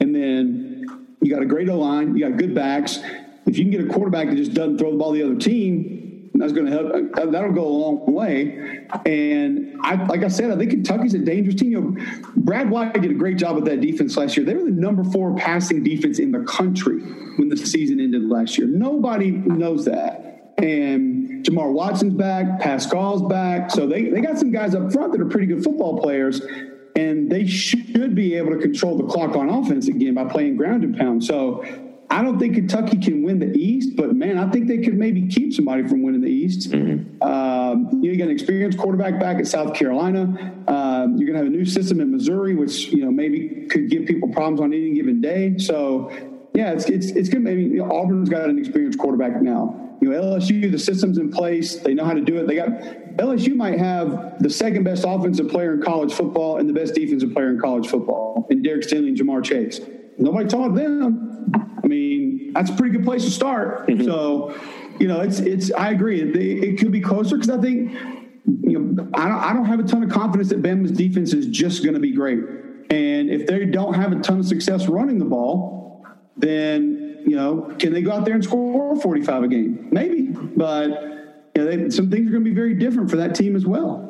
[0.00, 2.98] And then you got a great O line, you got good backs.
[3.46, 5.38] If you can get a quarterback that just doesn't throw the ball to the other
[5.40, 6.09] team,
[6.40, 6.92] that's going to help.
[7.16, 8.86] Uh, that'll go a long way.
[9.06, 11.70] And I, like I said, I think Kentucky's a dangerous team.
[11.70, 14.44] You know, Brad White did a great job with that defense last year.
[14.44, 17.00] They were the number four passing defense in the country
[17.36, 18.66] when the season ended last year.
[18.66, 20.54] Nobody knows that.
[20.58, 23.70] And Jamar Watson's back, Paschal's back.
[23.70, 26.40] So they, they got some guys up front that are pretty good football players.
[26.96, 30.84] And they should be able to control the clock on offense again by playing ground
[30.84, 31.24] and pound.
[31.24, 31.64] So
[32.10, 35.28] I don't think Kentucky can win the East, but man, I think they could maybe
[35.28, 36.72] keep somebody from winning the East.
[36.72, 37.22] Mm-hmm.
[37.22, 40.22] Um, you, got an experienced quarterback back at South Carolina.
[40.66, 43.88] Um, you're going to have a new system in Missouri, which you know maybe could
[43.88, 45.56] give people problems on any given day.
[45.58, 46.10] So,
[46.52, 47.42] yeah, it's it's it's good.
[47.42, 49.96] Maybe you know, Auburn's got an experienced quarterback now.
[50.00, 51.76] You know, LSU, the system's in place.
[51.76, 52.48] They know how to do it.
[52.48, 52.70] They got
[53.18, 57.32] LSU might have the second best offensive player in college football and the best defensive
[57.32, 59.80] player in college football, in Derek Stingley and Ja'Marr Chase.
[60.18, 61.30] Nobody taught them.
[62.52, 63.86] That's a pretty good place to start.
[63.86, 64.04] Mm-hmm.
[64.04, 64.58] So,
[64.98, 65.72] you know, it's it's.
[65.72, 66.20] I agree.
[66.20, 67.92] It, it could be closer because I think,
[68.62, 71.46] you know, I don't, I don't have a ton of confidence that Bama's defense is
[71.46, 72.38] just going to be great.
[72.90, 77.74] And if they don't have a ton of success running the ball, then you know,
[77.78, 79.88] can they go out there and score 45 a game?
[79.92, 80.90] Maybe, but
[81.54, 83.66] you know, they, some things are going to be very different for that team as
[83.66, 84.09] well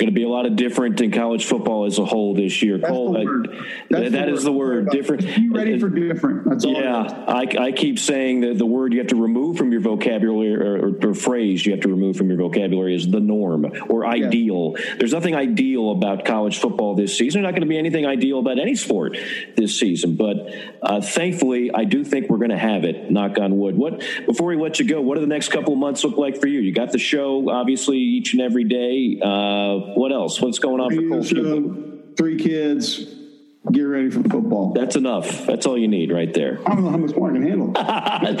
[0.00, 2.78] going to be a lot of different in college football as a whole this year.
[2.78, 4.88] That's Cole, the that, that the is the word.
[4.90, 5.22] Different.
[5.22, 6.48] Be ready for different.
[6.48, 9.82] That's yeah, I, I keep saying that the word you have to remove from your
[9.82, 13.66] vocabulary or, or, or, phrase you have to remove from your vocabulary is the norm
[13.90, 14.74] or ideal.
[14.78, 14.94] Yeah.
[14.98, 17.42] There's nothing ideal about college football this season.
[17.42, 19.18] There's not going to be anything ideal about any sport
[19.56, 20.16] this season.
[20.16, 20.36] But
[20.82, 23.10] uh, thankfully, I do think we're going to have it.
[23.10, 23.76] Knock on wood.
[23.76, 25.02] What before we let you go?
[25.02, 26.60] What do the next couple of months look like for you?
[26.60, 29.20] You got the show obviously each and every day.
[29.20, 30.40] Uh, what else?
[30.40, 32.14] What's going on for Cole?
[32.16, 33.16] Three kids.
[33.70, 34.72] Get ready for football.
[34.72, 35.46] That's enough.
[35.46, 36.60] That's all you need right there.
[36.66, 37.72] I don't know how much more I can handle.
[37.76, 38.34] I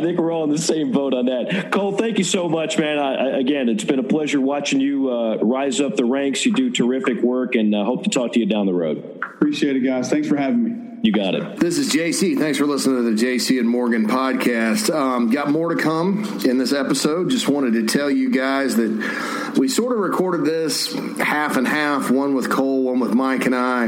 [0.00, 1.70] think we're all in the same boat on that.
[1.70, 2.98] Cole, thank you so much, man.
[2.98, 6.46] I, again, it's been a pleasure watching you uh, rise up the ranks.
[6.46, 9.20] You do terrific work, and uh, hope to talk to you down the road.
[9.22, 10.08] Appreciate it, guys.
[10.08, 10.81] Thanks for having me.
[11.02, 11.58] You got it.
[11.58, 12.38] This is JC.
[12.38, 14.88] Thanks for listening to the JC and Morgan podcast.
[14.94, 17.28] Um, got more to come in this episode.
[17.28, 22.08] Just wanted to tell you guys that we sort of recorded this half and half,
[22.08, 23.86] one with Cole, one with Mike and I.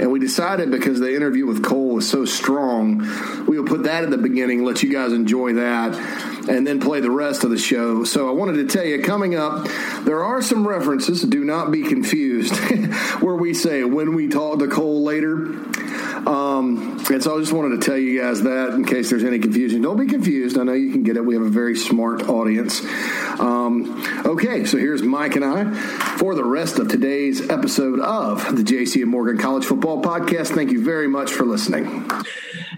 [0.00, 3.00] And we decided because the interview with Cole was so strong,
[3.46, 5.94] we will put that at the beginning, let you guys enjoy that,
[6.48, 8.04] and then play the rest of the show.
[8.04, 9.68] So I wanted to tell you coming up,
[10.04, 12.56] there are some references, do not be confused,
[13.20, 15.54] where we say when we talk to Cole later.
[16.26, 19.38] Um, and so I just wanted to tell you guys that in case there's any
[19.38, 19.82] confusion.
[19.82, 20.58] Don't be confused.
[20.58, 21.24] I know you can get it.
[21.24, 22.84] We have a very smart audience.
[23.38, 25.72] Um, okay, so here's Mike and I
[26.18, 30.54] for the rest of today's episode of the JC and Morgan College Football Podcast.
[30.54, 32.10] Thank you very much for listening.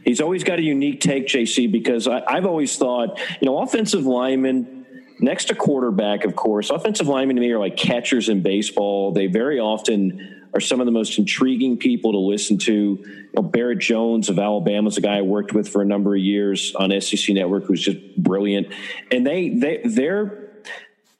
[0.05, 4.07] He's always got a unique take, JC, because I, I've always thought, you know, offensive
[4.07, 4.87] linemen
[5.19, 9.13] next to quarterback, of course, offensive linemen to me are like catchers in baseball.
[9.13, 12.73] They very often are some of the most intriguing people to listen to.
[12.73, 16.15] You know, Barrett Jones of Alabama is a guy I worked with for a number
[16.15, 18.69] of years on SEC Network who's just brilliant.
[19.11, 20.51] And they they they're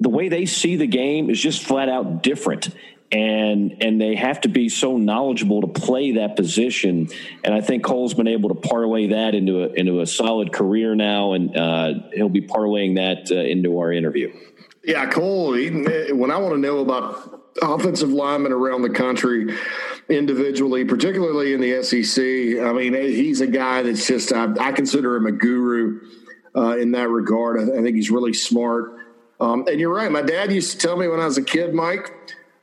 [0.01, 2.71] the way they see the game is just flat out different.
[3.13, 7.09] And and they have to be so knowledgeable to play that position.
[7.43, 10.95] And I think Cole's been able to parlay that into a into a solid career
[10.95, 14.33] now, and uh, he'll be parlaying that uh, into our interview.
[14.85, 15.53] Yeah, Cole.
[15.53, 19.57] When I want to know about offensive linemen around the country
[20.09, 22.23] individually, particularly in the SEC.
[22.65, 26.01] I mean, he's a guy that's just, I, I consider him a guru
[26.57, 27.61] uh, in that regard.
[27.61, 28.97] I, I, think he's really smart.
[29.41, 30.11] Um, and you're right.
[30.11, 32.13] My dad used to tell me when I was a kid, Mike,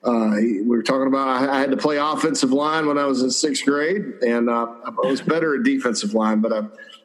[0.03, 3.23] uh, we were talking about I, I, had to play offensive line when I was
[3.23, 6.61] in sixth grade, and uh, I was better at defensive line, but I,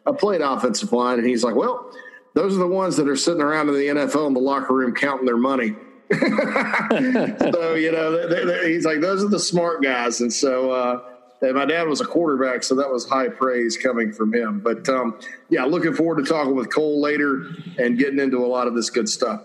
[0.06, 1.18] I played offensive line.
[1.18, 1.90] And he's like, well,
[2.34, 4.94] those are the ones that are sitting around in the NFL in the locker room
[4.94, 5.74] counting their money.
[6.12, 10.70] So you know, they, they, he's like, those are the smart guys, and so.
[10.70, 11.03] Uh,
[11.42, 14.61] and my dad was a quarterback, so that was high praise coming from him.
[14.61, 15.18] But um,
[15.51, 17.48] yeah, looking forward to talking with Cole later
[17.79, 19.42] and getting into a lot of this good stuff.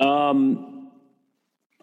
[0.00, 0.90] Um,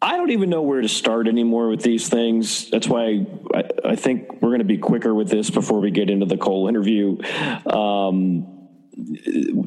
[0.02, 2.70] I don't even know where to start anymore with these things.
[2.70, 6.10] That's why I, I think we're going to be quicker with this before we get
[6.10, 7.18] into the Cole interview.
[7.66, 8.68] Um,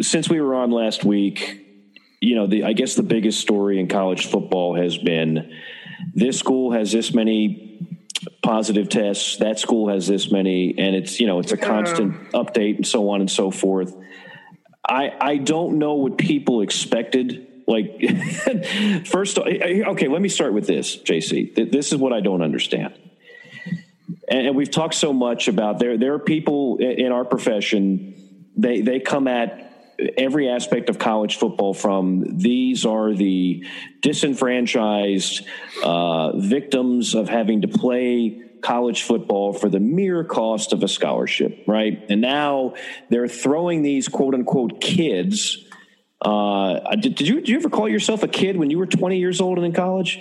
[0.00, 1.61] since we were on last week,
[2.22, 5.52] you know, the I guess the biggest story in college football has been
[6.14, 7.98] this school has this many
[8.42, 12.76] positive tests, that school has this many, and it's you know it's a constant update
[12.76, 13.92] and so on and so forth.
[14.88, 17.48] I I don't know what people expected.
[17.66, 18.00] Like
[19.06, 21.72] first, okay, let me start with this, JC.
[21.72, 22.94] This is what I don't understand.
[24.28, 25.98] And we've talked so much about there.
[25.98, 28.50] There are people in our profession.
[28.56, 29.71] They they come at
[30.16, 33.64] every aspect of college football from these are the
[34.00, 35.46] disenfranchised
[35.82, 41.64] uh, victims of having to play college football for the mere cost of a scholarship,
[41.66, 42.04] right?
[42.08, 42.74] And now
[43.10, 45.58] they're throwing these quote unquote kids.
[46.20, 49.18] Uh, did, did, you did you ever call yourself a kid when you were 20
[49.18, 50.20] years old and in college?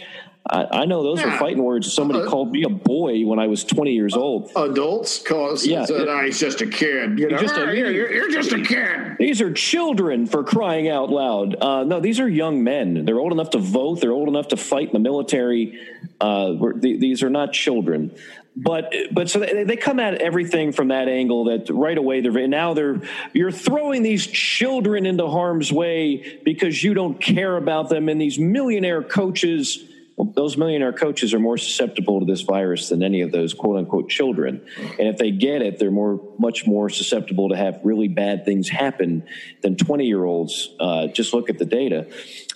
[0.49, 1.91] I, I know those are fighting words.
[1.93, 4.51] Somebody uh, called me a boy when I was 20 years old.
[4.55, 7.19] Adults cause yeah, it, no, he's just a kid.
[7.19, 7.37] You know?
[7.37, 9.17] just a, you're, you're, just a kid.
[9.19, 11.55] These are children for crying out loud.
[11.61, 13.05] Uh, no, these are young men.
[13.05, 14.01] They're old enough to vote.
[14.01, 15.79] They're old enough to fight in the military.
[16.19, 18.15] Uh, these are not children.
[18.55, 22.47] but but so they, they come at everything from that angle that right away they're
[22.47, 22.99] now they're
[23.31, 28.37] you're throwing these children into harm's way because you don't care about them and these
[28.37, 29.85] millionaire coaches
[30.23, 34.09] those millionaire coaches are more susceptible to this virus than any of those quote unquote
[34.09, 34.61] children.
[34.77, 38.69] And if they get it they're more much more susceptible to have really bad things
[38.69, 39.23] happen
[39.61, 42.07] than 20 year olds uh, just look at the data.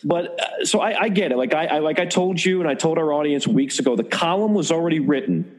[0.03, 1.38] But uh, so I, I, get it.
[1.38, 4.03] Like I, I like i told you and i told our audience weeks ago the
[4.03, 5.55] column was already written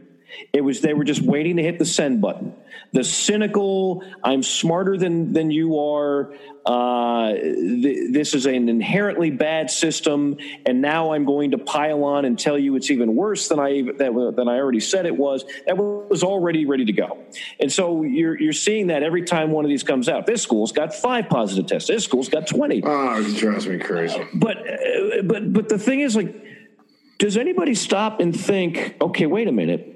[0.53, 2.55] it was they were just waiting to hit the send button.
[2.93, 6.33] The cynical, I'm smarter than than you are.
[6.65, 12.25] Uh, th- this is an inherently bad system, and now I'm going to pile on
[12.25, 15.45] and tell you it's even worse than I that, than I already said it was.
[15.67, 17.19] That was already ready to go,
[17.61, 20.27] and so you're you're seeing that every time one of these comes out.
[20.27, 21.89] This school's got five positive tests.
[21.89, 22.83] This school's got twenty.
[22.85, 24.27] Oh, it drives me crazy.
[24.35, 26.35] But uh, but but the thing is, like,
[27.19, 28.97] does anybody stop and think?
[29.01, 29.96] Okay, wait a minute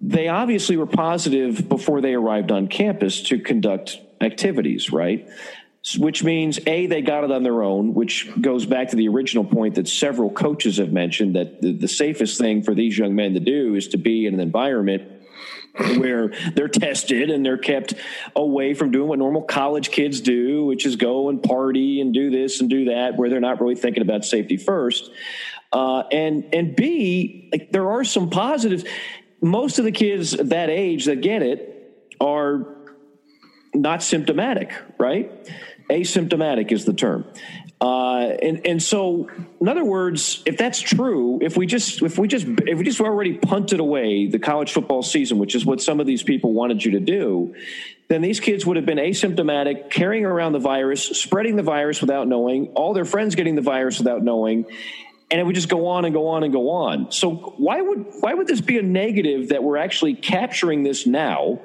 [0.00, 5.28] they obviously were positive before they arrived on campus to conduct activities, right?
[5.98, 9.44] Which means A, they got it on their own, which goes back to the original
[9.44, 13.34] point that several coaches have mentioned that the, the safest thing for these young men
[13.34, 15.12] to do is to be in an environment
[15.98, 17.94] where they're tested and they're kept
[18.34, 22.30] away from doing what normal college kids do, which is go and party and do
[22.30, 25.10] this and do that, where they're not really thinking about safety first.
[25.72, 28.84] Uh, and and B, like there are some positives
[29.40, 32.66] most of the kids that age that get it are
[33.74, 35.30] not symptomatic, right?
[35.90, 37.24] Asymptomatic is the term.
[37.78, 39.28] Uh, and and so,
[39.60, 43.00] in other words, if that's true, if we just if we just if we just
[43.00, 46.82] already punted away the college football season, which is what some of these people wanted
[46.82, 47.54] you to do,
[48.08, 52.26] then these kids would have been asymptomatic, carrying around the virus, spreading the virus without
[52.26, 54.64] knowing, all their friends getting the virus without knowing,
[55.30, 57.10] and it would just go on and go on and go on.
[57.10, 61.60] So why would why would this be a negative that we're actually capturing this now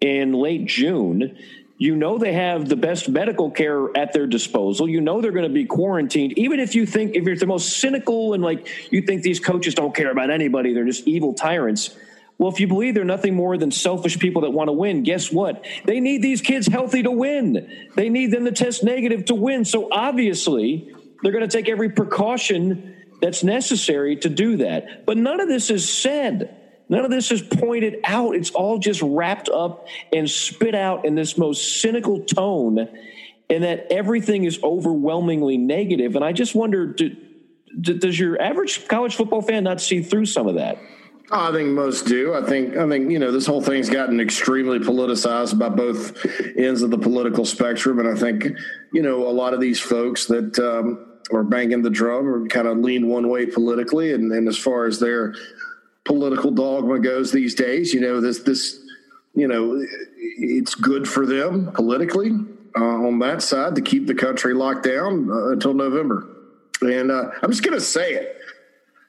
[0.00, 1.36] in late June?
[1.76, 4.88] You know they have the best medical care at their disposal.
[4.88, 6.38] You know they're going to be quarantined.
[6.38, 9.74] Even if you think if you're the most cynical and like you think these coaches
[9.74, 11.96] don't care about anybody, they're just evil tyrants.
[12.38, 15.30] Well, if you believe they're nothing more than selfish people that want to win, guess
[15.30, 15.64] what?
[15.84, 17.88] They need these kids healthy to win.
[17.94, 19.64] They need them to test negative to win.
[19.64, 20.92] So obviously,
[21.22, 25.06] they're going to take every precaution that's necessary to do that.
[25.06, 26.58] But none of this is said.
[26.88, 28.34] None of this is pointed out.
[28.34, 32.88] It's all just wrapped up and spit out in this most cynical tone,
[33.48, 36.16] and that everything is overwhelmingly negative.
[36.16, 37.16] And I just wonder do,
[37.80, 40.78] do, does your average college football fan not see through some of that?
[41.30, 42.34] I think most do.
[42.34, 46.26] I think I think you know this whole thing's gotten extremely politicized by both
[46.58, 48.48] ends of the political spectrum, and I think
[48.92, 52.68] you know a lot of these folks that um, or banging the drum or kind
[52.68, 54.12] of lean one way politically.
[54.12, 55.34] And, and as far as their
[56.04, 58.78] political dogma goes these days, you know, this, this,
[59.34, 59.84] you know,
[60.16, 62.32] it's good for them politically
[62.78, 66.28] uh, on that side to keep the country locked down uh, until November.
[66.82, 68.36] And uh, I'm just going to say it.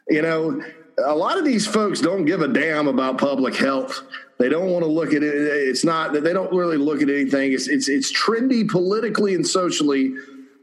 [0.08, 0.62] You know,
[1.04, 4.02] a lot of these folks don't give a damn about public health.
[4.38, 5.34] They don't want to look at it.
[5.34, 7.54] It's not that they don't really look at anything.
[7.54, 10.14] It's it's it's trendy politically and socially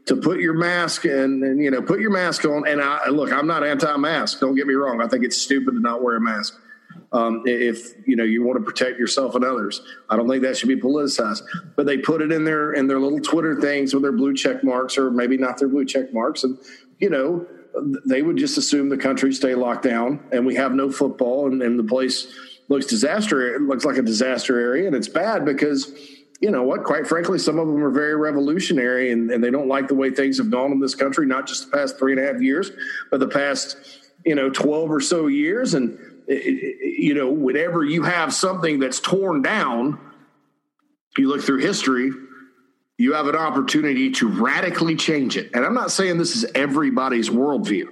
[0.05, 2.67] to put your mask and, and, you know put your mask on.
[2.67, 4.39] And I look, I'm not anti-mask.
[4.39, 5.01] Don't get me wrong.
[5.01, 6.59] I think it's stupid to not wear a mask.
[7.13, 10.57] Um, if you know you want to protect yourself and others, I don't think that
[10.57, 11.43] should be politicized.
[11.75, 14.63] But they put it in their in their little Twitter things with their blue check
[14.63, 16.57] marks, or maybe not their blue check marks, and
[16.99, 17.45] you know
[18.05, 21.61] they would just assume the country stay locked down and we have no football and,
[21.61, 22.27] and the place
[22.67, 23.55] looks disaster.
[23.55, 25.93] It looks like a disaster area, and it's bad because
[26.41, 26.83] you know what?
[26.83, 30.09] Quite frankly, some of them are very revolutionary and, and they don't like the way
[30.09, 32.71] things have gone in this country, not just the past three and a half years,
[33.11, 33.77] but the past,
[34.25, 35.75] you know, 12 or so years.
[35.75, 39.99] And, you know, whenever you have something that's torn down,
[41.15, 42.11] you look through history,
[42.97, 45.51] you have an opportunity to radically change it.
[45.53, 47.85] And I'm not saying this is everybody's worldview.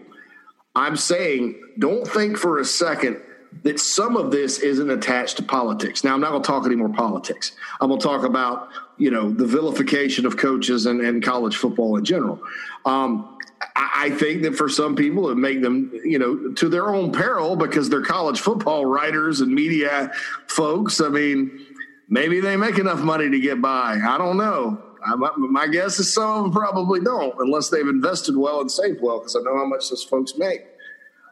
[0.75, 3.21] I'm saying don't think for a second
[3.63, 6.03] that some of this isn't attached to politics.
[6.03, 7.53] Now, I'm not going to talk any more politics.
[7.81, 11.97] I'm going to talk about, you know, the vilification of coaches and, and college football
[11.97, 12.39] in general.
[12.85, 13.37] Um,
[13.75, 17.55] I think that for some people, it make them, you know, to their own peril
[17.55, 20.11] because they're college football writers and media
[20.47, 21.01] folks.
[21.01, 21.65] I mean,
[22.07, 23.99] maybe they make enough money to get by.
[24.01, 24.81] I don't know.
[25.05, 29.01] I, my guess is some of them probably don't, unless they've invested well and saved
[29.01, 30.61] well, because I know how much those folks make.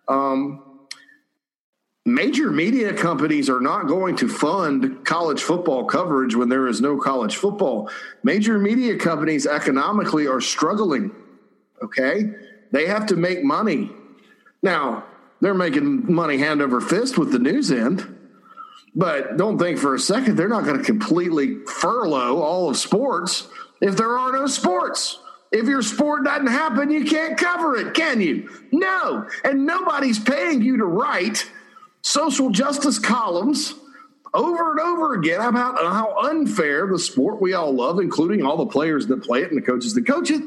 [0.07, 0.63] Um,
[2.07, 6.97] major media companies are not going to fund college football coverage when there is no
[6.97, 7.89] college football.
[8.23, 11.13] Major media companies economically are struggling.
[11.83, 12.31] Okay.
[12.71, 13.91] They have to make money.
[14.63, 15.03] Now,
[15.41, 18.15] they're making money hand over fist with the news end.
[18.95, 23.47] But don't think for a second they're not going to completely furlough all of sports
[23.81, 25.19] if there are no sports.
[25.51, 28.49] If your sport doesn't happen, you can't cover it, can you?
[28.71, 29.27] No.
[29.43, 31.49] And nobody's paying you to write
[32.07, 33.75] social justice columns
[34.33, 38.65] over and over again about how unfair the sport we all love, including all the
[38.65, 40.41] players that play it and the coaches that coach it,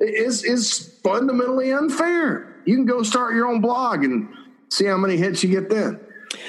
[0.00, 2.56] is is fundamentally unfair.
[2.64, 4.28] You can go start your own blog and
[4.68, 6.00] see how many hits you get then.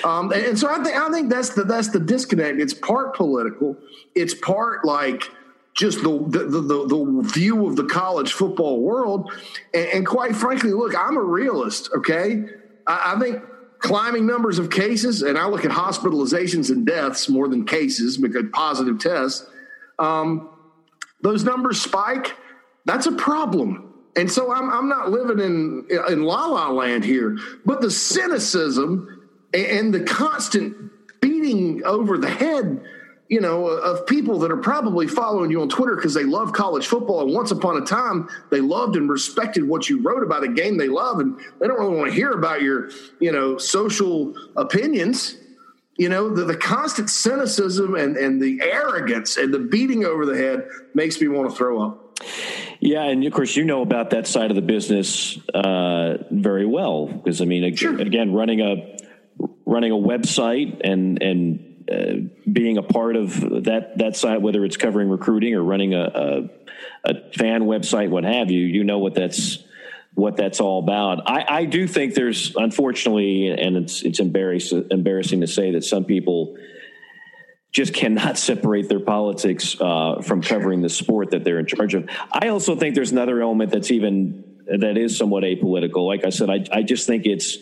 [0.04, 2.60] Um, and, so I think I think that's the that's the disconnect.
[2.60, 3.78] It's part political.
[4.16, 5.30] It's part like
[5.76, 9.32] just the the, the, the view of the college football world.
[9.74, 11.90] And, and, quite frankly, look, I'm a realist.
[11.96, 12.46] Okay,
[12.88, 13.44] I, I, think
[13.88, 18.44] climbing numbers of cases, and I look at hospitalizations and deaths more than cases because
[18.52, 19.46] positive tests.
[19.98, 20.50] Um,
[21.22, 22.36] those numbers spike.
[22.86, 23.94] That's a problem.
[24.16, 29.30] And so I'm, I'm not living in in la la land here, but the cynicism
[29.54, 30.76] and the constant
[31.22, 32.84] beating over the head
[33.30, 36.88] you know, of people that are probably following you on Twitter because they love college
[36.88, 37.22] football.
[37.22, 40.78] And once upon a time, they loved and respected what you wrote about a game
[40.78, 41.20] they love.
[41.20, 45.36] And they don't really want to hear about your, you know, social opinions.
[45.98, 50.38] You know, the, the constant cynicism and, and the arrogance and the beating over the
[50.38, 52.20] head makes me want to throw up.
[52.80, 57.08] Yeah, and of course you know about that side of the business uh, very well
[57.08, 58.00] because I mean, sure.
[58.00, 58.98] again, running a
[59.66, 62.14] running a website and and uh,
[62.52, 66.50] being a part of that that site, whether it's covering recruiting or running a,
[67.06, 69.64] a, a fan website, what have you, you know what that's
[70.14, 71.30] what that's all about.
[71.30, 76.06] I, I do think there's unfortunately, and it's it's embarrassing embarrassing to say that some
[76.06, 76.58] people
[77.72, 82.10] just cannot separate their politics uh, from covering the sport that they're in charge of.
[82.32, 86.08] I also think there's another element that's even that is somewhat apolitical.
[86.08, 87.58] Like I said, I, I just think it's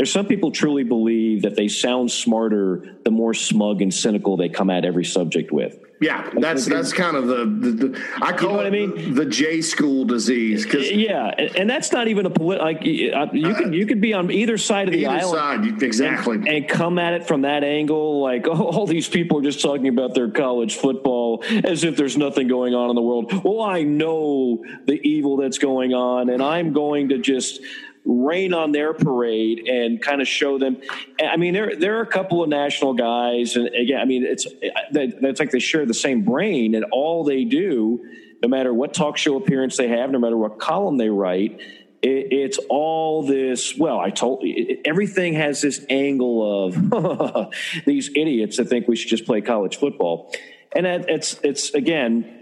[0.00, 4.48] there's some people truly believe that they sound smarter the more smug and cynical they
[4.48, 5.78] come at every subject with.
[6.00, 9.14] Yeah, that's that's kind of the, the, the I call you know it I mean?
[9.14, 10.64] the J school disease.
[10.64, 12.66] Cause yeah, and, that's not even a political.
[12.66, 15.82] Like uh, you could you could be on either side of the either island, side,
[15.82, 18.22] exactly, and, and, come at it from that angle.
[18.22, 22.16] Like oh, all these people are just talking about their college football as if there's
[22.16, 23.44] nothing going on in the world.
[23.44, 27.60] Well, I know the evil that's going on, and I'm going to just
[28.04, 30.80] rain on their parade and kind of show them.
[31.22, 34.46] I mean, there there are a couple of national guys, and again, I mean, it's
[34.62, 38.04] it's like they share the same brain, and all they do,
[38.42, 41.60] no matter what talk show appearance they have, no matter what column they write.
[42.02, 43.76] It, it's all this.
[43.76, 44.42] Well, I told
[44.86, 47.52] everything has this angle of
[47.86, 50.34] these idiots that think we should just play college football,
[50.74, 52.36] and it's it's again.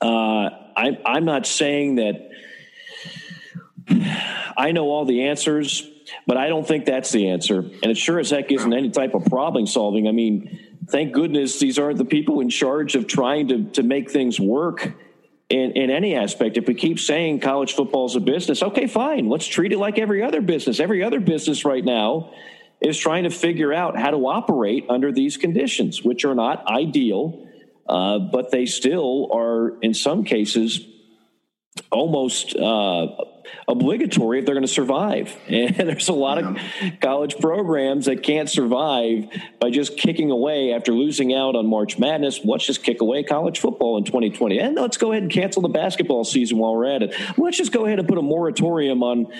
[0.00, 2.30] Uh, I'm I'm not saying that
[3.88, 5.88] I know all the answers,
[6.26, 7.58] but I don't think that's the answer.
[7.58, 10.08] And it sure as heck isn't any type of problem solving.
[10.08, 10.58] I mean,
[10.88, 14.92] thank goodness these aren't the people in charge of trying to, to make things work
[15.48, 16.56] in, in any aspect.
[16.56, 19.28] If we keep saying college football is a business, okay, fine.
[19.28, 20.80] Let's treat it like every other business.
[20.80, 22.32] Every other business right now
[22.80, 27.46] is trying to figure out how to operate under these conditions, which are not ideal,
[27.88, 30.86] uh, but they still are, in some cases,
[31.90, 33.06] almost uh,
[33.68, 35.36] obligatory if they're going to survive.
[35.56, 36.88] And there's a lot yeah.
[36.88, 39.26] of college programs that can't survive
[39.58, 42.40] by just kicking away after losing out on March Madness.
[42.44, 44.58] Let's just kick away college football in 2020.
[44.58, 47.14] And let's go ahead and cancel the basketball season while we're at it.
[47.38, 49.32] Let's just go ahead and put a moratorium on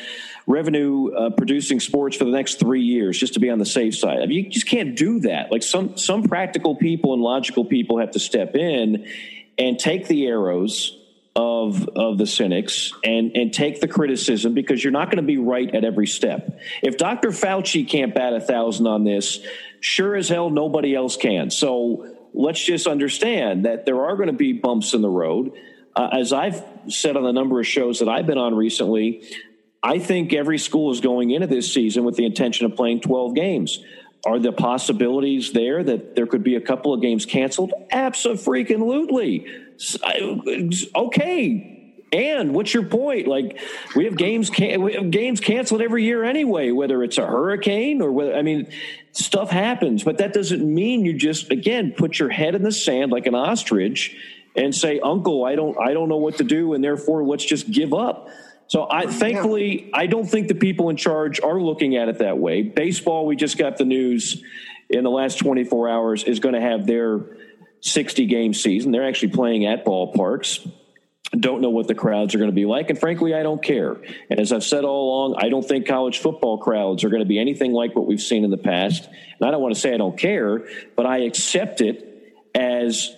[0.46, 3.96] revenue uh, producing sports for the next three years just to be on the safe
[3.96, 4.22] side.
[4.22, 5.52] I mean, you just can't do that.
[5.52, 9.06] Like some, some practical people and logical people have to step in
[9.58, 10.96] and take the arrows
[11.36, 15.36] of of the cynics and and take the criticism because you're not going to be
[15.36, 16.58] right at every step.
[16.82, 17.28] If Dr.
[17.28, 19.40] Fauci can't bat a thousand on this,
[19.80, 21.50] sure as hell nobody else can.
[21.50, 25.52] So let's just understand that there are going to be bumps in the road.
[25.94, 29.22] Uh, as I've said on a number of shows that I've been on recently,
[29.82, 33.34] I think every school is going into this season with the intention of playing 12
[33.34, 33.84] games.
[34.26, 37.72] Are the possibilities there that there could be a couple of games canceled?
[37.92, 39.46] Absolutely
[40.94, 41.72] okay.
[42.12, 43.26] And what's your point?
[43.26, 43.58] Like
[43.94, 48.00] we have games, can- we have games canceled every year anyway, whether it's a hurricane
[48.00, 48.68] or whether I mean,
[49.12, 50.04] stuff happens.
[50.04, 53.34] But that doesn't mean you just again put your head in the sand like an
[53.34, 54.16] ostrich
[54.54, 57.70] and say, "Uncle, I don't, I don't know what to do," and therefore let's just
[57.70, 58.28] give up.
[58.68, 62.38] So I thankfully I don't think the people in charge are looking at it that
[62.38, 62.62] way.
[62.62, 64.42] Baseball, we just got the news
[64.88, 67.20] in the last 24 hours is going to have their
[67.86, 68.92] 60 game season.
[68.92, 70.70] They're actually playing at ballparks.
[71.38, 72.90] don't know what the crowds are going to be like.
[72.90, 73.96] And frankly, I don't care.
[74.28, 77.28] And as I've said all along, I don't think college football crowds are going to
[77.28, 79.06] be anything like what we've seen in the past.
[79.06, 80.66] And I don't want to say I don't care,
[80.96, 83.14] but I accept it as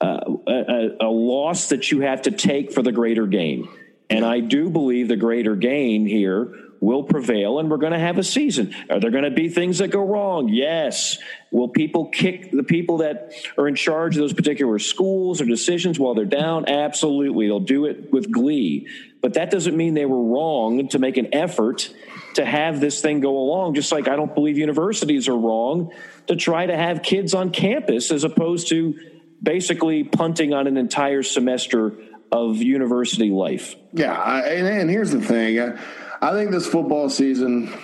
[0.00, 3.68] uh, a, a loss that you have to take for the greater gain.
[4.08, 6.52] And I do believe the greater gain here
[6.82, 8.74] will prevail and we're going to have a season.
[8.90, 10.48] Are there going to be things that go wrong?
[10.48, 11.16] Yes.
[11.52, 15.98] Will people kick the people that are in charge of those particular schools or decisions
[15.98, 16.68] while they're down?
[16.68, 17.46] Absolutely.
[17.46, 18.88] They'll do it with glee.
[19.20, 21.88] But that doesn't mean they were wrong to make an effort
[22.34, 25.92] to have this thing go along, just like I don't believe universities are wrong
[26.26, 28.98] to try to have kids on campus as opposed to
[29.40, 31.94] basically punting on an entire semester
[32.32, 33.76] of university life.
[33.92, 34.18] Yeah.
[34.18, 35.60] I, and, and here's the thing.
[35.60, 35.78] I,
[36.22, 37.76] I think this football season,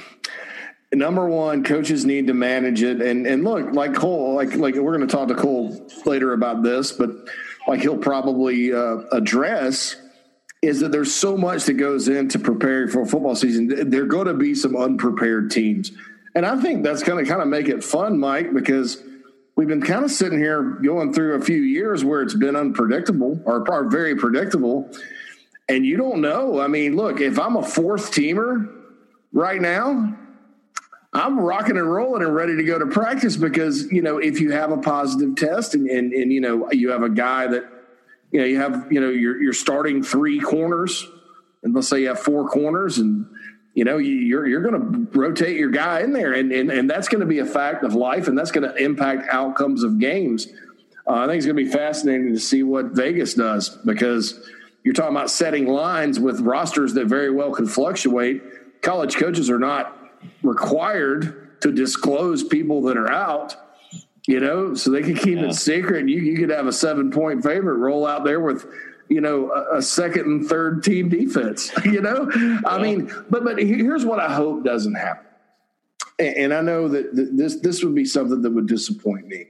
[0.93, 3.03] number one, coaches need to manage it.
[3.03, 6.63] And and look, like Cole, like like we're going to talk to Cole later about
[6.63, 7.11] this, but
[7.67, 9.97] like he'll probably uh, address
[10.63, 13.91] is that there's so much that goes into preparing for football season.
[13.91, 15.91] There are going to be some unprepared teams,
[16.37, 19.03] and I think that's going to kind of make it fun, Mike, because
[19.57, 23.43] we've been kind of sitting here going through a few years where it's been unpredictable
[23.45, 24.93] or, or very predictable
[25.69, 26.61] and you don't know.
[26.61, 28.73] I mean, look, if I'm a fourth teamer
[29.33, 30.17] right now,
[31.13, 34.53] I'm rocking and rolling and ready to go to practice because, you know, if you
[34.53, 37.65] have a positive test and, and, and you know, you have a guy that,
[38.31, 41.07] you know, you have, you know, you're, you're starting three corners
[41.63, 43.27] and let's say you have four corners and,
[43.75, 47.09] you know, you're, you're going to rotate your guy in there and, and, and that's
[47.09, 50.47] going to be a fact of life and that's going to impact outcomes of games.
[51.07, 54.41] Uh, I think it's going to be fascinating to see what Vegas does because–
[54.85, 58.43] you're talking about setting lines with rosters that very well can fluctuate.
[58.83, 59.97] College coaches are not
[60.43, 63.57] required to disclose people that are out,
[64.27, 65.47] you know, so they can keep yeah.
[65.47, 66.09] it secret.
[66.09, 68.67] You, you could have a seven point favorite roll out there with,
[69.09, 72.31] you know, a, a second and third team defense, you know?
[72.31, 72.61] Yeah.
[72.67, 75.27] I mean, but, but here's what I hope doesn't happen.
[76.19, 79.47] And, and I know that this, this would be something that would disappoint me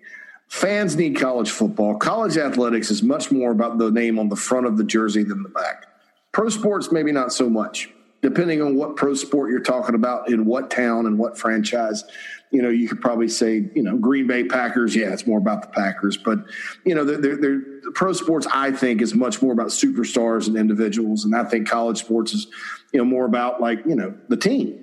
[0.49, 1.97] fans need college football.
[1.97, 5.43] College athletics is much more about the name on the front of the jersey than
[5.43, 5.87] the back.
[6.33, 7.91] Pro sports, maybe not so much,
[8.23, 12.05] depending on what pro sport you're talking about in what town and what franchise.
[12.51, 14.97] You know, you could probably say, you know, Green Bay Packers.
[14.97, 16.39] Yeah, it's more about the Packers, but
[16.85, 17.61] you know, they're, they're,
[17.95, 18.47] pro sports.
[18.53, 22.47] I think is much more about superstars and individuals, and I think college sports is,
[22.93, 24.79] you know, more about like you know the team.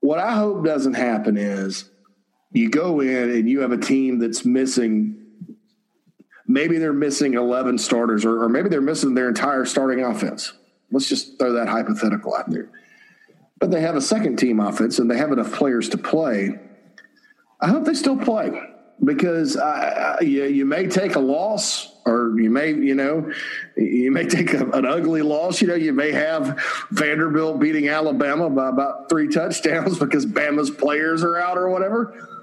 [0.00, 1.88] What I hope doesn't happen is
[2.54, 5.20] you go in and you have a team that's missing
[6.46, 10.52] maybe they're missing 11 starters or, or, maybe they're missing their entire starting offense
[10.90, 12.70] let's just throw that hypothetical out there
[13.58, 16.58] but they have a second team offense and they have enough players to play
[17.60, 18.50] i hope they still play
[19.02, 23.30] because I, I, you, you may take a loss or you may, you know,
[23.76, 25.60] you may take a, an ugly loss.
[25.60, 31.24] You know, you may have Vanderbilt beating Alabama by about three touchdowns because Bama's players
[31.24, 32.33] are out or whatever.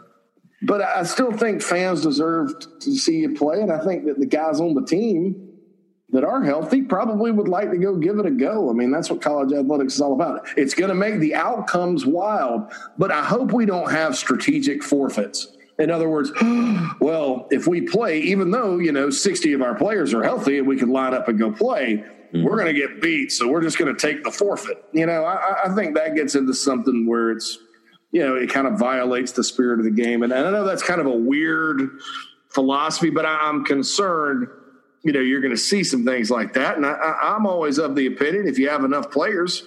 [0.64, 4.28] But I still think fans deserve to see you play, and I think that the
[4.28, 5.52] guys on the team
[6.12, 8.70] that are healthy probably would like to go give it a go.
[8.70, 10.48] I mean, that's what college athletics is all about.
[10.58, 15.56] It's going to make the outcomes wild, but I hope we don't have strategic forfeits.
[15.80, 16.32] In other words,
[17.00, 20.68] well, if we play, even though, you know, 60 of our players are healthy and
[20.68, 22.44] we can line up and go play, mm-hmm.
[22.44, 23.32] we're going to get beat.
[23.32, 24.84] So we're just going to take the forfeit.
[24.92, 27.58] You know, I, I think that gets into something where it's
[28.12, 30.24] you know, it kind of violates the spirit of the game.
[30.24, 32.00] And, I know that's kind of a weird
[32.50, 34.48] philosophy, but I, am concerned,
[35.04, 36.76] you know, you're going to see some things like that.
[36.76, 39.64] And I, I'm always of the opinion if you have enough players,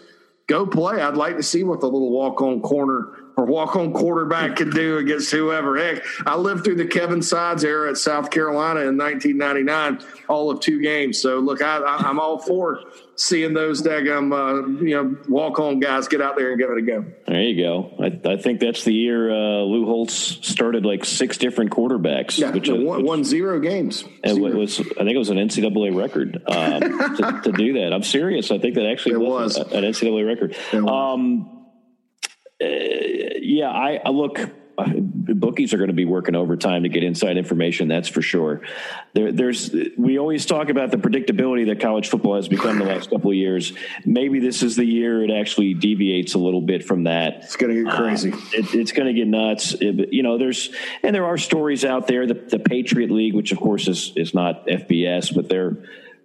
[0.47, 1.01] go play.
[1.01, 4.71] I'd like to see what the little walk on corner or walk on quarterback can
[4.71, 5.77] do against whoever.
[5.77, 10.61] Heck, I lived through the Kevin Sides era at South Carolina in 1999, all of
[10.61, 11.21] two games.
[11.21, 12.81] So look, I, am all for
[13.17, 16.79] seeing those daggum, uh, you know, walk on guys get out there and give it
[16.79, 17.05] a go.
[17.27, 17.95] There you go.
[18.01, 22.39] I, I think that's the year uh, Lou Holtz started like six different quarterbacks.
[22.39, 24.05] Yeah, which, one, which, won zero games.
[24.23, 27.93] It was, I think it was an NCAA record um, to, to, do that.
[27.93, 28.51] I'm serious.
[28.51, 30.57] I think that actually was, was, an NCAA record.
[30.73, 31.67] Um,
[32.63, 32.67] uh,
[33.41, 34.39] yeah, I, I look
[35.25, 37.89] bookies are going to be working overtime to get inside information.
[37.89, 38.63] That's for sure.
[39.15, 43.11] There, there's we always talk about the predictability that college football has become the last
[43.11, 43.73] couple of years.
[44.05, 47.37] Maybe this is the year it actually deviates a little bit from that.
[47.45, 48.33] It's going to get crazy.
[48.33, 49.75] Uh, it, it's going to get nuts.
[49.75, 50.71] It, you know, there's
[51.03, 52.27] and there are stories out there.
[52.27, 55.77] The, the Patriot League, which of course is is not FBS, but they're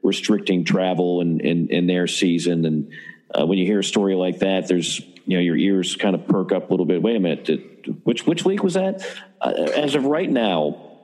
[0.04, 2.92] restricting travel in in, in their season and.
[3.32, 6.28] Uh, when you hear a story like that, there's you know your ears kind of
[6.28, 7.04] perk up a little bit.
[7.04, 7.69] Wait a minute, did,
[8.04, 9.06] which which league was that?
[9.42, 10.98] Uh, as of right now,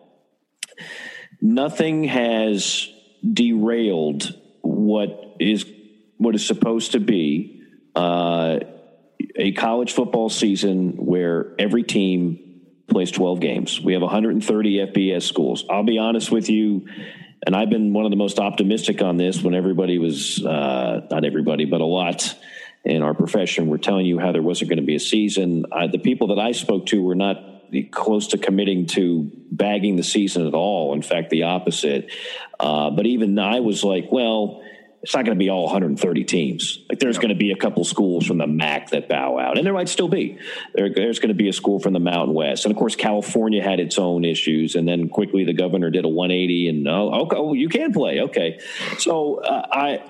[1.42, 2.90] nothing has
[3.34, 5.66] derailed what is
[6.18, 7.62] what is supposed to be
[7.96, 8.60] uh,
[9.36, 13.82] a college football season where every team plays 12 games.
[13.82, 15.66] We have 130 FBS schools.
[15.70, 16.88] I'll be honest with you,
[17.46, 21.26] and I've been one of the most optimistic on this when everybody was, uh, not
[21.26, 22.36] everybody, but a lot
[22.86, 25.66] in our profession we were telling you how there wasn't going to be a season.
[25.72, 27.38] I, the people that I spoke to were not
[27.92, 30.94] close to committing to bagging the season at all.
[30.94, 32.12] In fact, the opposite.
[32.60, 34.62] Uh, but even I was like, well,
[35.06, 36.84] it's not going to be all 130 teams.
[36.90, 39.64] Like there's going to be a couple schools from the MAC that bow out, and
[39.64, 40.40] there might still be.
[40.74, 43.62] There, there's going to be a school from the Mountain West, and of course California
[43.62, 47.38] had its own issues, and then quickly the governor did a 180, and oh, okay,
[47.38, 48.60] oh, you can play, okay.
[48.98, 50.02] So uh, I,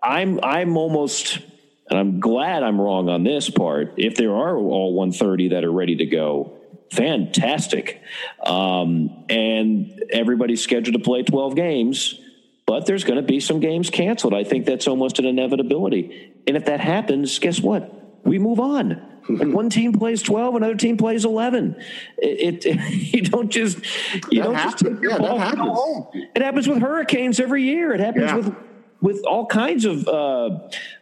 [0.00, 1.40] I'm, I'm almost,
[1.88, 3.94] and I'm glad I'm wrong on this part.
[3.96, 6.58] If there are all 130 that are ready to go,
[6.90, 8.00] fantastic,
[8.44, 12.20] um, and everybody's scheduled to play 12 games
[12.66, 14.34] but there's going to be some games canceled.
[14.34, 16.32] I think that's almost an inevitability.
[16.48, 18.24] And if that happens, guess what?
[18.26, 19.12] We move on.
[19.28, 21.74] Like one team plays 12, another team plays 11.
[22.18, 23.78] It, it you don't just
[24.30, 25.00] you that don't happens.
[25.00, 25.78] just yeah, that happens.
[26.36, 27.92] It happens with hurricanes every year.
[27.92, 28.36] It happens Yeah.
[28.36, 28.54] with
[29.06, 30.50] with all kinds of uh,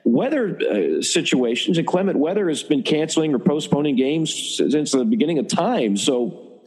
[0.04, 1.78] weather uh, situations.
[1.78, 5.96] And clement weather has been canceling or postponing games since the beginning of time.
[5.96, 6.60] So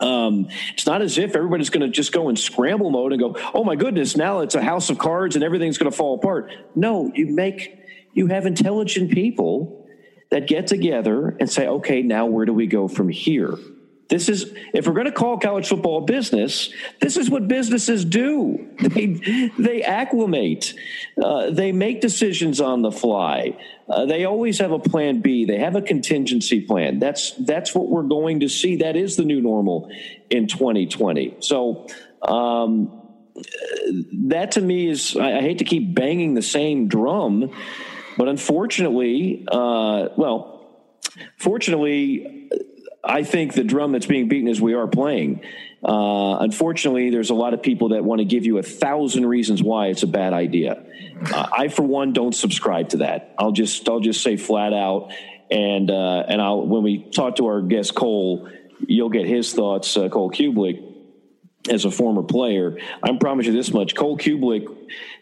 [0.00, 3.36] um, it's not as if everybody's going to just go in scramble mode and go,
[3.54, 6.50] "Oh my goodness, now it's a house of cards and everything's going to fall apart."
[6.74, 7.78] No, you make
[8.12, 9.86] you have intelligent people
[10.30, 13.54] that get together and say, "Okay, now where do we go from here?"
[14.10, 18.66] This is if we're going to call college football business, this is what businesses do.
[18.90, 20.74] They they acclimate,
[21.22, 23.56] uh, they make decisions on the fly.
[23.88, 25.44] Uh, they always have a plan B.
[25.44, 26.98] They have a contingency plan.
[26.98, 28.76] That's that's what we're going to see.
[28.76, 29.90] That is the new normal
[30.28, 31.36] in 2020.
[31.40, 31.86] So.
[32.22, 32.96] Um,
[34.28, 37.50] that to me is I, I hate to keep banging the same drum,
[38.18, 40.60] but unfortunately, uh, well,
[41.38, 42.50] fortunately,
[43.02, 45.42] I think the drum that's being beaten is we are playing.
[45.82, 49.62] Uh, unfortunately, there's a lot of people that want to give you a thousand reasons
[49.62, 50.84] why it's a bad idea.
[51.32, 53.34] Uh, I, for one, don't subscribe to that.
[53.38, 55.12] I'll just I'll just say flat out,
[55.50, 58.48] and uh, and I'll when we talk to our guest Cole,
[58.86, 59.96] you'll get his thoughts.
[59.96, 60.82] Uh, Cole Cubelic,
[61.70, 64.66] as a former player, I promise you this much: Cole Cubelic,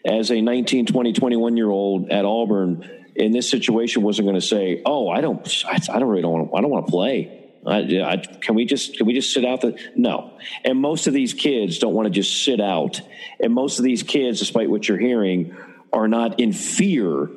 [0.03, 4.45] as a 19, 20, 21 year old at Auburn, in this situation, wasn't going to
[4.45, 7.79] say, "Oh, I don't, I, don't really don't want, I don't want to play." I,
[7.79, 10.37] I, can we just can we just sit out the no?
[10.63, 13.01] And most of these kids don't want to just sit out,
[13.39, 15.55] and most of these kids, despite what you're hearing,
[15.91, 17.29] are not in fear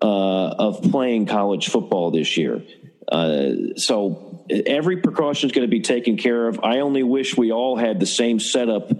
[0.00, 2.62] uh, of playing college football this year.
[3.10, 6.60] Uh, so every precaution is going to be taken care of.
[6.62, 8.90] I only wish we all had the same setup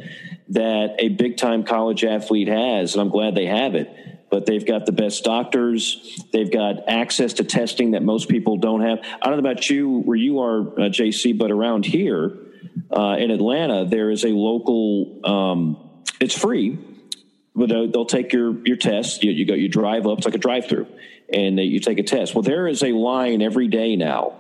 [0.51, 3.91] that a big time college athlete has, and I'm glad they have it.
[4.37, 6.20] But they've got the best doctors.
[6.30, 8.99] They've got access to testing that most people don't have.
[9.22, 12.37] I don't know about you, where you are, uh, JC, but around here
[12.95, 15.20] uh, in Atlanta, there is a local.
[15.24, 16.78] Um, it's free,
[17.55, 19.24] but they'll, take your your test.
[19.24, 20.18] You, you go, you drive up.
[20.18, 20.87] It's like a drive-through,
[21.32, 22.34] and uh, you take a test.
[22.34, 24.34] Well, there is a line every day now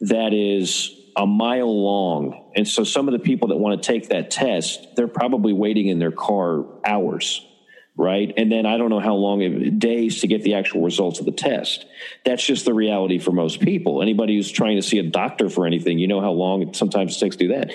[0.00, 4.10] that is a mile long, and so some of the people that want to take
[4.10, 7.48] that test, they're probably waiting in their car hours
[7.96, 8.32] right?
[8.36, 11.26] And then I don't know how long it days to get the actual results of
[11.26, 11.86] the test.
[12.24, 14.02] That's just the reality for most people.
[14.02, 17.18] Anybody who's trying to see a doctor for anything, you know how long it sometimes
[17.18, 17.72] takes to do that.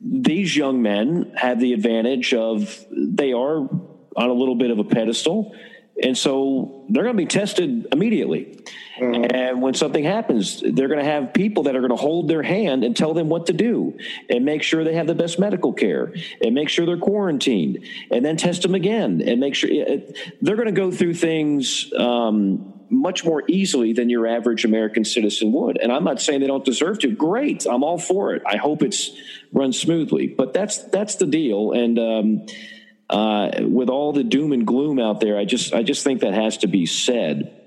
[0.00, 3.56] These young men have the advantage of they are
[4.16, 5.54] on a little bit of a pedestal.
[6.02, 8.58] And so they're going to be tested immediately.
[9.00, 12.42] And when something happens, they're going to have people that are going to hold their
[12.42, 13.96] hand and tell them what to do
[14.28, 18.24] and make sure they have the best medical care and make sure they're quarantined and
[18.24, 19.70] then test them again and make sure
[20.42, 25.52] they're going to go through things um, much more easily than your average American citizen
[25.52, 25.78] would.
[25.78, 27.08] And I'm not saying they don't deserve to.
[27.08, 27.66] Great.
[27.66, 28.42] I'm all for it.
[28.46, 29.10] I hope it's
[29.52, 30.28] run smoothly.
[30.28, 31.72] But that's that's the deal.
[31.72, 32.46] And um,
[33.10, 36.34] uh, with all the doom and gloom out there, I just I just think that
[36.34, 37.60] has to be said.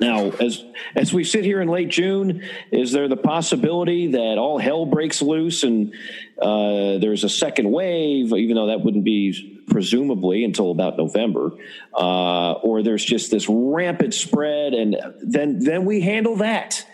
[0.00, 0.64] Now, as
[0.96, 5.20] as we sit here in late June, is there the possibility that all hell breaks
[5.20, 5.92] loose and
[6.40, 11.52] uh, there's a second wave, even though that wouldn't be presumably until about November,
[11.94, 16.86] uh, or there's just this rampant spread, and then then we handle that.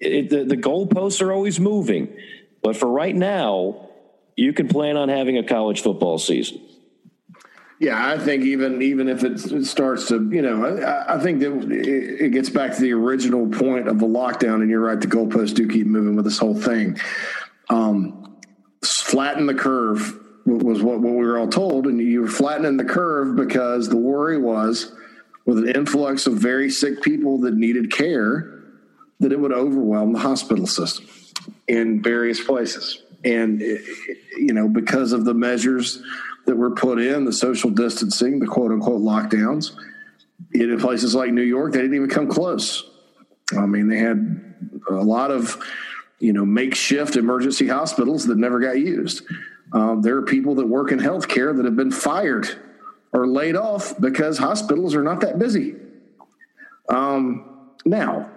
[0.00, 2.16] It, the, the goalposts are always moving,
[2.62, 3.88] but for right now,
[4.34, 6.60] you can plan on having a college football season.
[7.78, 11.52] Yeah, I think even even if it, starts to, you know, I, I think that
[11.70, 14.62] it, it gets back to the original point of the lockdown.
[14.62, 16.98] And you're right, the goalposts do keep moving with this whole thing.
[17.68, 18.38] Um,
[18.82, 22.84] flatten the curve was what, what we were all told, and you were flattening the
[22.84, 24.92] curve because the worry was
[25.44, 28.64] with an influx of very sick people that needed care
[29.20, 31.06] that it would overwhelm the hospital system
[31.68, 33.02] in various places.
[33.24, 36.02] And, you know, because of the measures
[36.46, 39.76] that were put in, the social distancing, the quote unquote lockdowns,
[40.52, 42.88] in places like New York, they didn't even come close.
[43.56, 44.54] I mean, they had
[44.88, 45.62] a lot of,
[46.18, 49.22] you know, makeshift emergency hospitals that never got used.
[49.72, 52.48] Um, there are people that work in healthcare that have been fired
[53.12, 55.74] or laid off because hospitals are not that busy.
[56.88, 58.30] Um, now,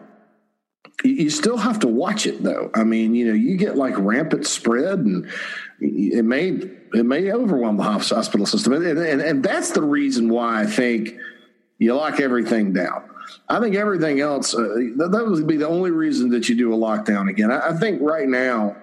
[1.04, 2.72] you still have to watch it though.
[2.74, 5.30] I mean, you know, you get like rampant spread and
[5.80, 6.60] it may
[6.94, 8.74] it may overwhelm the hospital system.
[8.74, 11.16] And, and, and that's the reason why I think
[11.78, 13.10] you lock everything down.
[13.48, 14.60] I think everything else, uh,
[14.98, 17.52] that, that, would be the only reason that you do a lockdown again.
[17.52, 18.76] I, I think right now,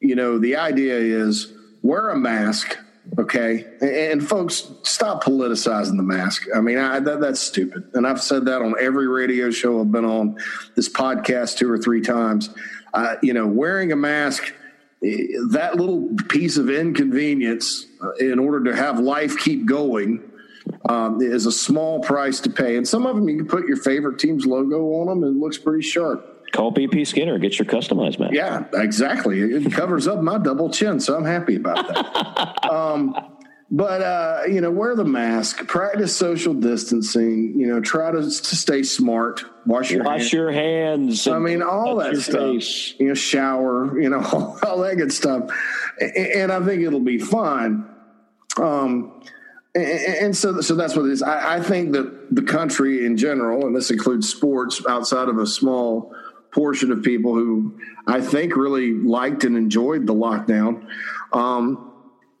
[0.00, 1.52] you know, the idea is
[1.82, 2.76] wear a mask,
[3.18, 3.64] okay?
[3.80, 6.46] And, and folks, stop politicizing the mask.
[6.54, 7.90] I mean, I, that, that's stupid.
[7.94, 10.36] And I've said that on every radio show I've been on,
[10.74, 12.50] this podcast two or three times.
[12.92, 14.52] Uh, you know, wearing a mask,
[15.50, 20.22] that little piece of inconvenience uh, in order to have life keep going
[20.88, 22.76] um, is a small price to pay.
[22.76, 25.40] And some of them you can put your favorite team's logo on them and it
[25.40, 26.30] looks pretty sharp.
[26.52, 28.32] Call BP Skinner, get your customized mask.
[28.32, 29.40] Yeah, exactly.
[29.40, 32.64] It covers up my double chin, so I'm happy about that.
[32.70, 33.33] um,
[33.70, 37.58] but uh, you know, wear the mask, practice social distancing.
[37.58, 39.44] You know, try to, to stay smart.
[39.66, 40.32] Wash your wash hands.
[40.32, 41.26] your hands.
[41.26, 42.40] I mean, all that stuff.
[42.40, 42.94] Face.
[42.98, 43.98] You know, shower.
[44.00, 45.50] You know, all, all that good stuff.
[45.98, 47.88] And, and I think it'll be fine.
[48.56, 49.22] Um,
[49.74, 51.22] and so, so that's what it is.
[51.22, 55.46] I, I, think that the country in general, and this includes sports, outside of a
[55.48, 56.14] small
[56.52, 60.86] portion of people who I think really liked and enjoyed the lockdown,
[61.32, 61.90] um,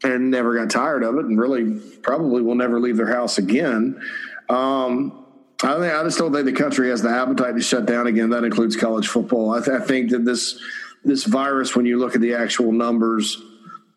[0.04, 4.00] and never got tired of it, and really probably will never leave their house again.
[4.48, 5.24] Um,
[5.62, 8.30] I think I just don't think the country has the appetite to shut down again.
[8.30, 9.50] That includes college football.
[9.52, 10.60] I, th- I think that this
[11.04, 13.40] this virus, when you look at the actual numbers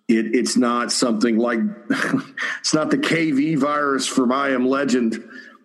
[0.08, 1.60] it, it's not something like
[2.60, 5.14] it's not the KV virus from I Am Legend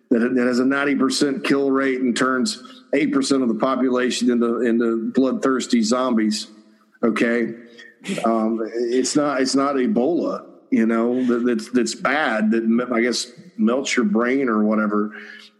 [0.09, 2.61] that, that has a ninety percent kill rate and turns
[2.93, 6.47] eight percent of the population into into bloodthirsty zombies.
[7.01, 7.53] Okay,
[8.25, 10.45] um, it's not it's not Ebola.
[10.71, 12.51] You know that, that's that's bad.
[12.51, 15.15] That I guess melts your brain or whatever.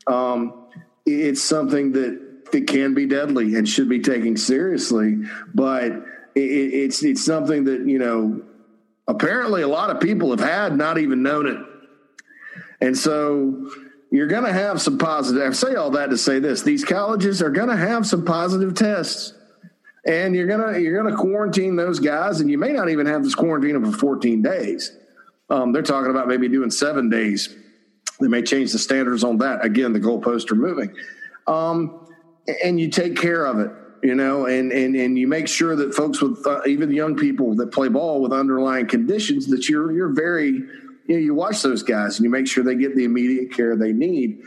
[0.07, 0.67] Um,
[1.05, 5.23] it's something that that can be deadly and should be taken seriously,
[5.53, 5.91] but
[6.35, 8.41] it, it's it's something that you know
[9.07, 11.57] apparently a lot of people have had not even known it.
[12.81, 13.69] And so
[14.11, 15.41] you're going to have some positive.
[15.41, 18.75] I say all that to say this: these colleges are going to have some positive
[18.75, 19.33] tests,
[20.05, 23.35] and you're gonna you're gonna quarantine those guys, and you may not even have this
[23.35, 24.95] quarantine for 14 days.
[25.49, 27.55] Um, they're talking about maybe doing seven days.
[28.19, 29.63] They may change the standards on that.
[29.65, 30.95] Again, the goalposts are moving,
[31.47, 32.07] um,
[32.63, 33.71] and you take care of it
[34.03, 37.55] you know, and and and you make sure that folks with uh, even young people
[37.55, 40.67] that play ball with underlying conditions that you're you're very you
[41.07, 43.93] know you watch those guys and you make sure they get the immediate care they
[43.93, 44.41] need,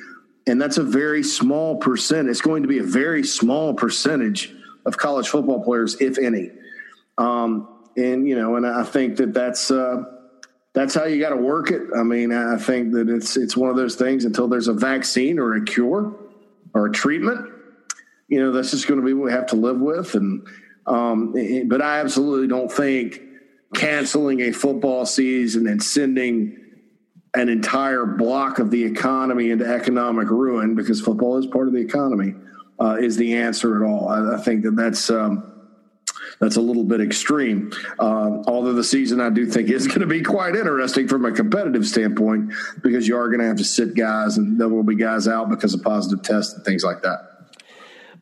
[0.47, 2.29] and that's a very small percent.
[2.29, 4.55] It's going to be a very small percentage
[4.87, 6.51] of college football players, if any.
[7.19, 9.71] Um, and you know, and I think that that's.
[9.71, 10.05] Uh,
[10.73, 11.81] that's how you got to work it.
[11.97, 15.39] I mean, I think that it's it's one of those things until there's a vaccine
[15.39, 16.15] or a cure
[16.75, 17.51] or a treatment
[18.29, 20.15] you know that's just going to be what we have to live with.
[20.15, 20.47] And
[20.87, 21.35] um,
[21.69, 23.21] but I absolutely don't think
[23.75, 26.63] canceling a football season and sending
[27.35, 31.81] an entire block of the economy into economic ruin because football is part of the
[31.81, 32.35] economy
[32.81, 34.09] uh, is the answer at all.
[34.09, 35.11] I, I think that that's.
[35.11, 35.53] Um,
[36.39, 37.73] that's a little bit extreme.
[37.99, 41.33] Um, although the season I do think is going to be quite interesting from a
[41.33, 42.53] competitive standpoint
[42.83, 45.49] because you are going to have to sit guys and there will be guys out
[45.49, 47.33] because of positive tests and things like that.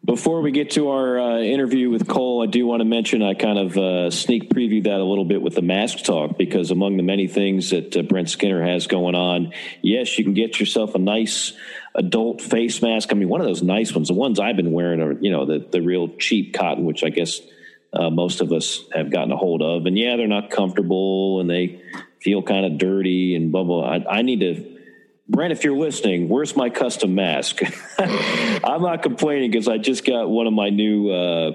[0.04, 3.32] Before we get to our uh, interview with Cole, I do want to mention I
[3.32, 6.98] kind of uh, sneak preview that a little bit with the mask talk because among
[6.98, 10.94] the many things that uh, Brent Skinner has going on, yes, you can get yourself
[10.94, 11.54] a nice
[11.94, 13.10] adult face mask.
[13.12, 14.08] I mean, one of those nice ones.
[14.08, 17.10] The ones I've been wearing are, you know, the the real cheap cotton, which I
[17.10, 17.40] guess
[17.92, 19.86] uh, most of us have gotten a hold of.
[19.86, 21.80] And yeah, they're not comfortable and they
[22.20, 23.84] feel kind of dirty and blah blah.
[23.84, 24.74] I, I need to
[25.26, 27.62] Brent, if you're listening, where's my custom mask?
[27.98, 31.52] I'm not complaining because I just got one of my new uh,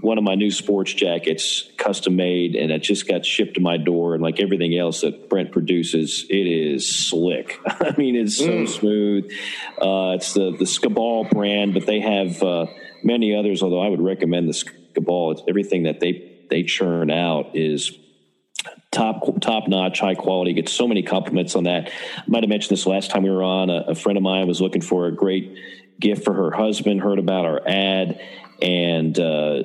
[0.00, 3.76] one of my new sports jackets custom made, and it just got shipped to my
[3.76, 4.14] door.
[4.14, 7.58] And like everything else that Brent produces, it is slick.
[7.66, 8.68] I mean, it's so mm.
[8.68, 9.30] smooth.
[9.80, 12.66] Uh, it's the the Scabal brand, but they have uh,
[13.02, 13.62] many others.
[13.62, 15.32] Although I would recommend the Scabal.
[15.32, 17.92] It's everything that they they churn out is
[18.90, 20.52] top top notch, high quality.
[20.52, 21.90] Get so many compliments on that.
[22.16, 23.70] I might have mentioned this last time we were on.
[23.70, 25.56] A, a friend of mine was looking for a great
[25.98, 27.00] gift for her husband.
[27.00, 28.20] Heard about our ad
[28.62, 29.62] and uh,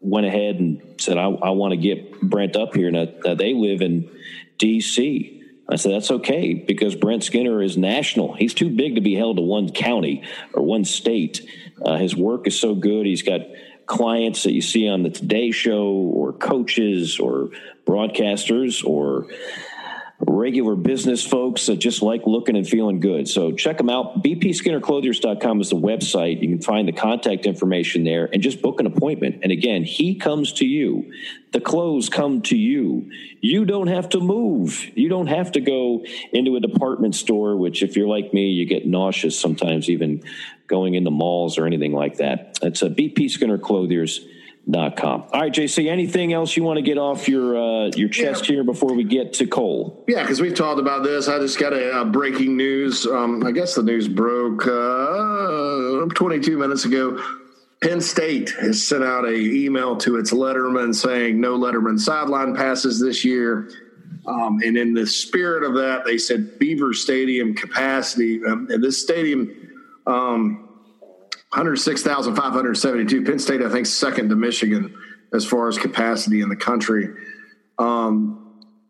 [0.00, 3.82] went ahead and said, "I, I want to get Brent up here." Now they live
[3.82, 4.10] in
[4.58, 5.38] D.C.
[5.70, 8.34] I said, that's okay because Brent Skinner is national.
[8.34, 11.48] He's too big to be held to one county or one state.
[11.84, 13.06] Uh, his work is so good.
[13.06, 13.42] He's got
[13.86, 17.50] clients that you see on the Today Show or coaches or
[17.86, 19.26] broadcasters or
[20.26, 23.26] regular business folks that just like looking and feeling good.
[23.26, 24.22] So check them out.
[24.22, 26.42] bpskinnerclothiers.com is the website.
[26.42, 29.40] You can find the contact information there and just book an appointment.
[29.42, 31.12] And again, he comes to you.
[31.52, 33.10] The clothes come to you.
[33.40, 34.86] You don't have to move.
[34.94, 38.66] You don't have to go into a department store, which if you're like me, you
[38.66, 40.22] get nauseous sometimes even
[40.66, 42.58] going into malls or anything like that.
[42.62, 43.58] It's a uh, BP Skinner
[44.66, 45.24] Clothiers Com.
[45.32, 45.88] All right, JC.
[45.88, 48.56] Anything else you want to get off your uh, your chest yeah.
[48.56, 50.04] here before we get to Cole?
[50.08, 51.28] Yeah, because we've talked about this.
[51.28, 53.06] I just got a, a breaking news.
[53.06, 57.22] Um, I guess the news broke uh, 22 minutes ago.
[57.82, 63.00] Penn State has sent out a email to its letterman saying no letterman sideline passes
[63.00, 63.70] this year.
[64.26, 68.40] Um, and in the spirit of that, they said Beaver Stadium capacity.
[68.44, 69.50] Um, and this stadium.
[70.06, 70.69] Um,
[71.52, 73.24] 106,572.
[73.24, 74.94] Penn State, I think, second to Michigan
[75.32, 77.08] as far as capacity in the country.
[77.78, 78.36] Um,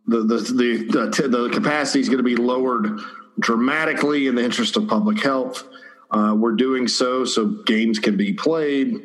[0.06, 3.00] the the the, the, the capacity is going to be lowered
[3.38, 5.66] dramatically in the interest of public health.
[6.10, 9.00] Uh, we're doing so so games can be played.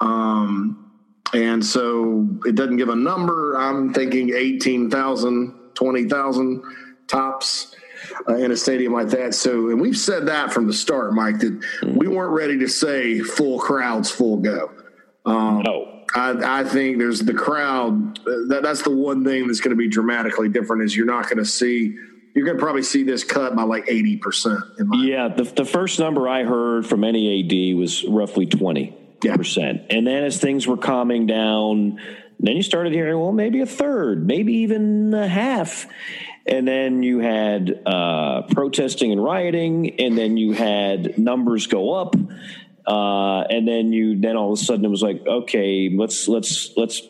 [0.00, 0.90] Um,
[1.32, 3.54] and so it doesn't give a number.
[3.56, 6.62] I'm thinking 18,000, 20,000
[7.06, 7.74] tops
[8.28, 9.34] uh, in a stadium like that.
[9.34, 11.64] So, and we've said that from the start, Mike, that
[11.96, 14.70] we weren't ready to say full crowds, full go.
[15.24, 16.04] Um, no.
[16.14, 18.16] I, I, think there's the crowd.
[18.48, 21.38] That, that's the one thing that's going to be dramatically different is you're not going
[21.38, 21.96] to see.
[22.34, 24.60] You're going to probably see this cut by like eighty percent.
[24.92, 30.06] Yeah, the, the first number I heard from any AD was roughly twenty percent, and
[30.06, 31.98] then as things were calming down,
[32.42, 35.86] then you started hearing, well, maybe a third, maybe even a half.
[36.46, 42.16] And then you had uh, protesting and rioting, and then you had numbers go up,
[42.86, 46.76] uh, and then you then all of a sudden it was like, okay, let's let's
[46.76, 47.02] let's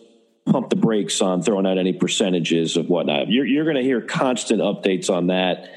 [0.45, 3.29] pump the brakes on throwing out any percentages of whatnot.
[3.29, 5.71] You're, you're going to hear constant updates on that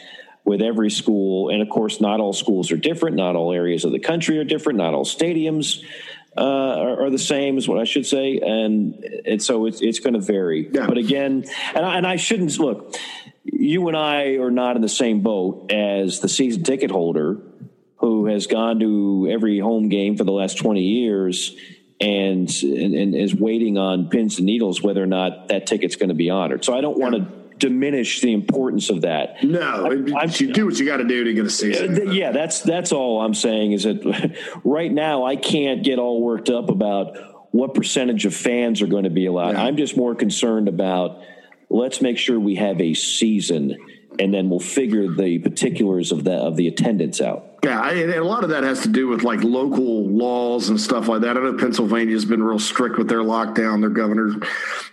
[0.43, 3.15] with every school, and of course, not all schools are different.
[3.15, 4.77] Not all areas of the country are different.
[4.77, 5.83] Not all stadiums
[6.37, 8.93] uh, are, are, the same, is what I should say, and
[9.25, 10.69] and so it's it's going to vary.
[10.71, 10.85] Yeah.
[10.85, 12.95] But again, and I, and I shouldn't look
[13.45, 17.41] you and I are not in the same boat as the season ticket holder
[17.97, 21.55] who has gone to every home game for the last 20 years
[22.01, 26.09] and, and, and is waiting on pins and needles whether or not that ticket's going
[26.09, 26.65] to be honored.
[26.65, 27.21] So I don't want to
[27.57, 29.43] diminish the importance of that.
[29.43, 29.87] No,
[30.17, 32.09] I, you do what you got to do to get a season.
[32.09, 34.35] Uh, yeah, that's that's all I'm saying is that
[34.65, 39.05] right now I can't get all worked up about what percentage of fans are going
[39.05, 39.51] to be allowed.
[39.51, 39.63] Yeah.
[39.63, 41.21] I'm just more concerned about–
[41.75, 43.77] let's make sure we have a season
[44.19, 47.59] and then we'll figure the particulars of the of the attendance out.
[47.63, 51.07] Yeah, and a lot of that has to do with like local laws and stuff
[51.07, 51.35] like that.
[51.35, 53.81] I know Pennsylvania's been real strict with their lockdown.
[53.81, 54.35] Their governor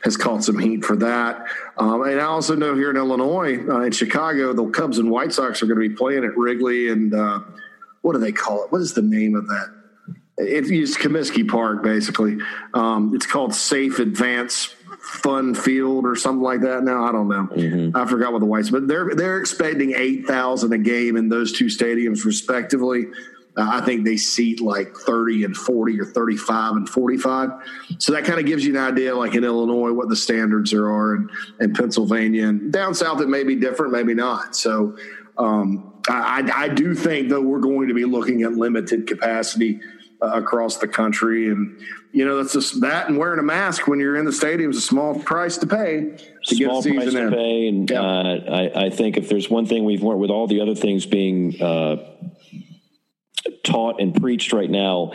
[0.03, 1.47] has caught some heat for that.
[1.77, 5.33] Um, and I also know here in Illinois, uh, in Chicago, the Cubs and White
[5.33, 7.41] Sox are going to be playing at Wrigley and uh,
[8.01, 8.73] what do they call it?
[8.73, 9.75] What is the name of that?
[10.39, 12.39] It's Comiskey Park, basically.
[12.73, 16.85] Um, it's called Safe Advance Fun Field or something like that.
[16.85, 17.49] Now I don't know.
[17.51, 17.97] Mm-hmm.
[17.97, 21.53] I forgot what the whites, but they're they're expecting eight thousand a game in those
[21.53, 23.07] two stadiums respectively.
[23.57, 27.51] Uh, I think they seat like 30 and 40 or 35 and 45.
[27.99, 30.91] So that kind of gives you an idea, like in Illinois, what the standards there
[30.91, 31.31] are, and,
[31.61, 32.49] and Pennsylvania.
[32.49, 34.57] And down south, it may be different, maybe not.
[34.57, 34.97] So
[35.37, 39.81] um, I, I, do think, though, we're going to be looking at limited capacity
[40.23, 41.49] uh, across the country.
[41.49, 41.79] And,
[42.13, 44.77] you know, that's just that and wearing a mask when you're in the stadium is
[44.77, 46.17] a small price to pay
[46.47, 47.31] to small get a price in.
[47.31, 47.69] to pay.
[47.69, 50.75] And uh, I, I, think if there's one thing we've learned with all the other
[50.75, 51.97] things being uh,
[53.65, 55.13] taught and preached right now,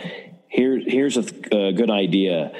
[0.48, 2.52] here, here's a, a good idea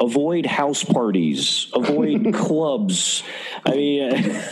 [0.00, 3.22] avoid house parties, avoid clubs.
[3.66, 4.12] I mean,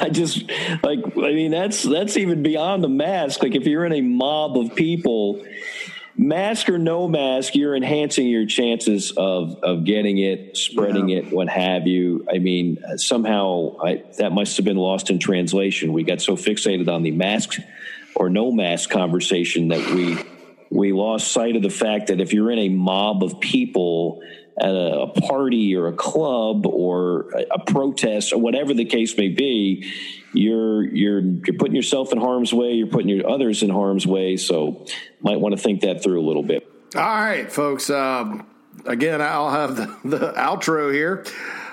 [0.00, 0.50] I just
[0.82, 3.42] like, I mean, that's, that's even beyond the mask.
[3.42, 5.44] Like if you're in a mob of people,
[6.18, 11.18] mask or no mask, you're enhancing your chances of of getting it, spreading yeah.
[11.18, 12.26] it, what have you.
[12.30, 15.92] I mean, somehow I, that must have been lost in translation.
[15.92, 17.54] We got so fixated on the mask
[18.14, 20.18] or no mask conversation that we
[20.70, 24.20] we lost sight of the fact that if you're in a mob of people
[24.60, 29.88] at a, party or a club or a, protest or whatever the case may be,
[30.32, 32.72] you're you're you're putting yourself in harm's way.
[32.72, 34.36] You're putting your others in harm's way.
[34.36, 34.86] So
[35.20, 36.70] might want to think that through a little bit.
[36.94, 37.90] All right, folks.
[37.90, 38.46] Um,
[38.86, 39.86] again, I'll have the,
[40.18, 41.24] the outro here.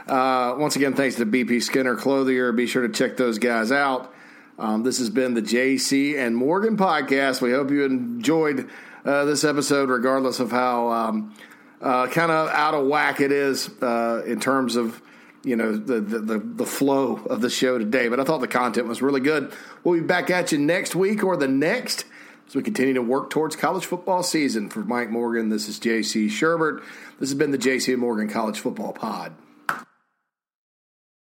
[0.07, 2.51] Uh, once again, thanks to BP Skinner Clothier.
[2.51, 4.13] Be sure to check those guys out.
[4.57, 7.41] Um, this has been the JC and Morgan podcast.
[7.41, 8.69] We hope you enjoyed
[9.03, 11.35] uh, this episode, regardless of how um,
[11.81, 15.01] uh, kind of out of whack it is uh, in terms of
[15.45, 18.07] you know the, the the flow of the show today.
[18.07, 19.53] But I thought the content was really good.
[19.83, 22.05] We'll be back at you next week or the next
[22.47, 24.69] as we continue to work towards college football season.
[24.69, 26.83] For Mike Morgan, this is JC Shurburtt.
[27.19, 29.33] This has been the JC Morgan College Football Pod.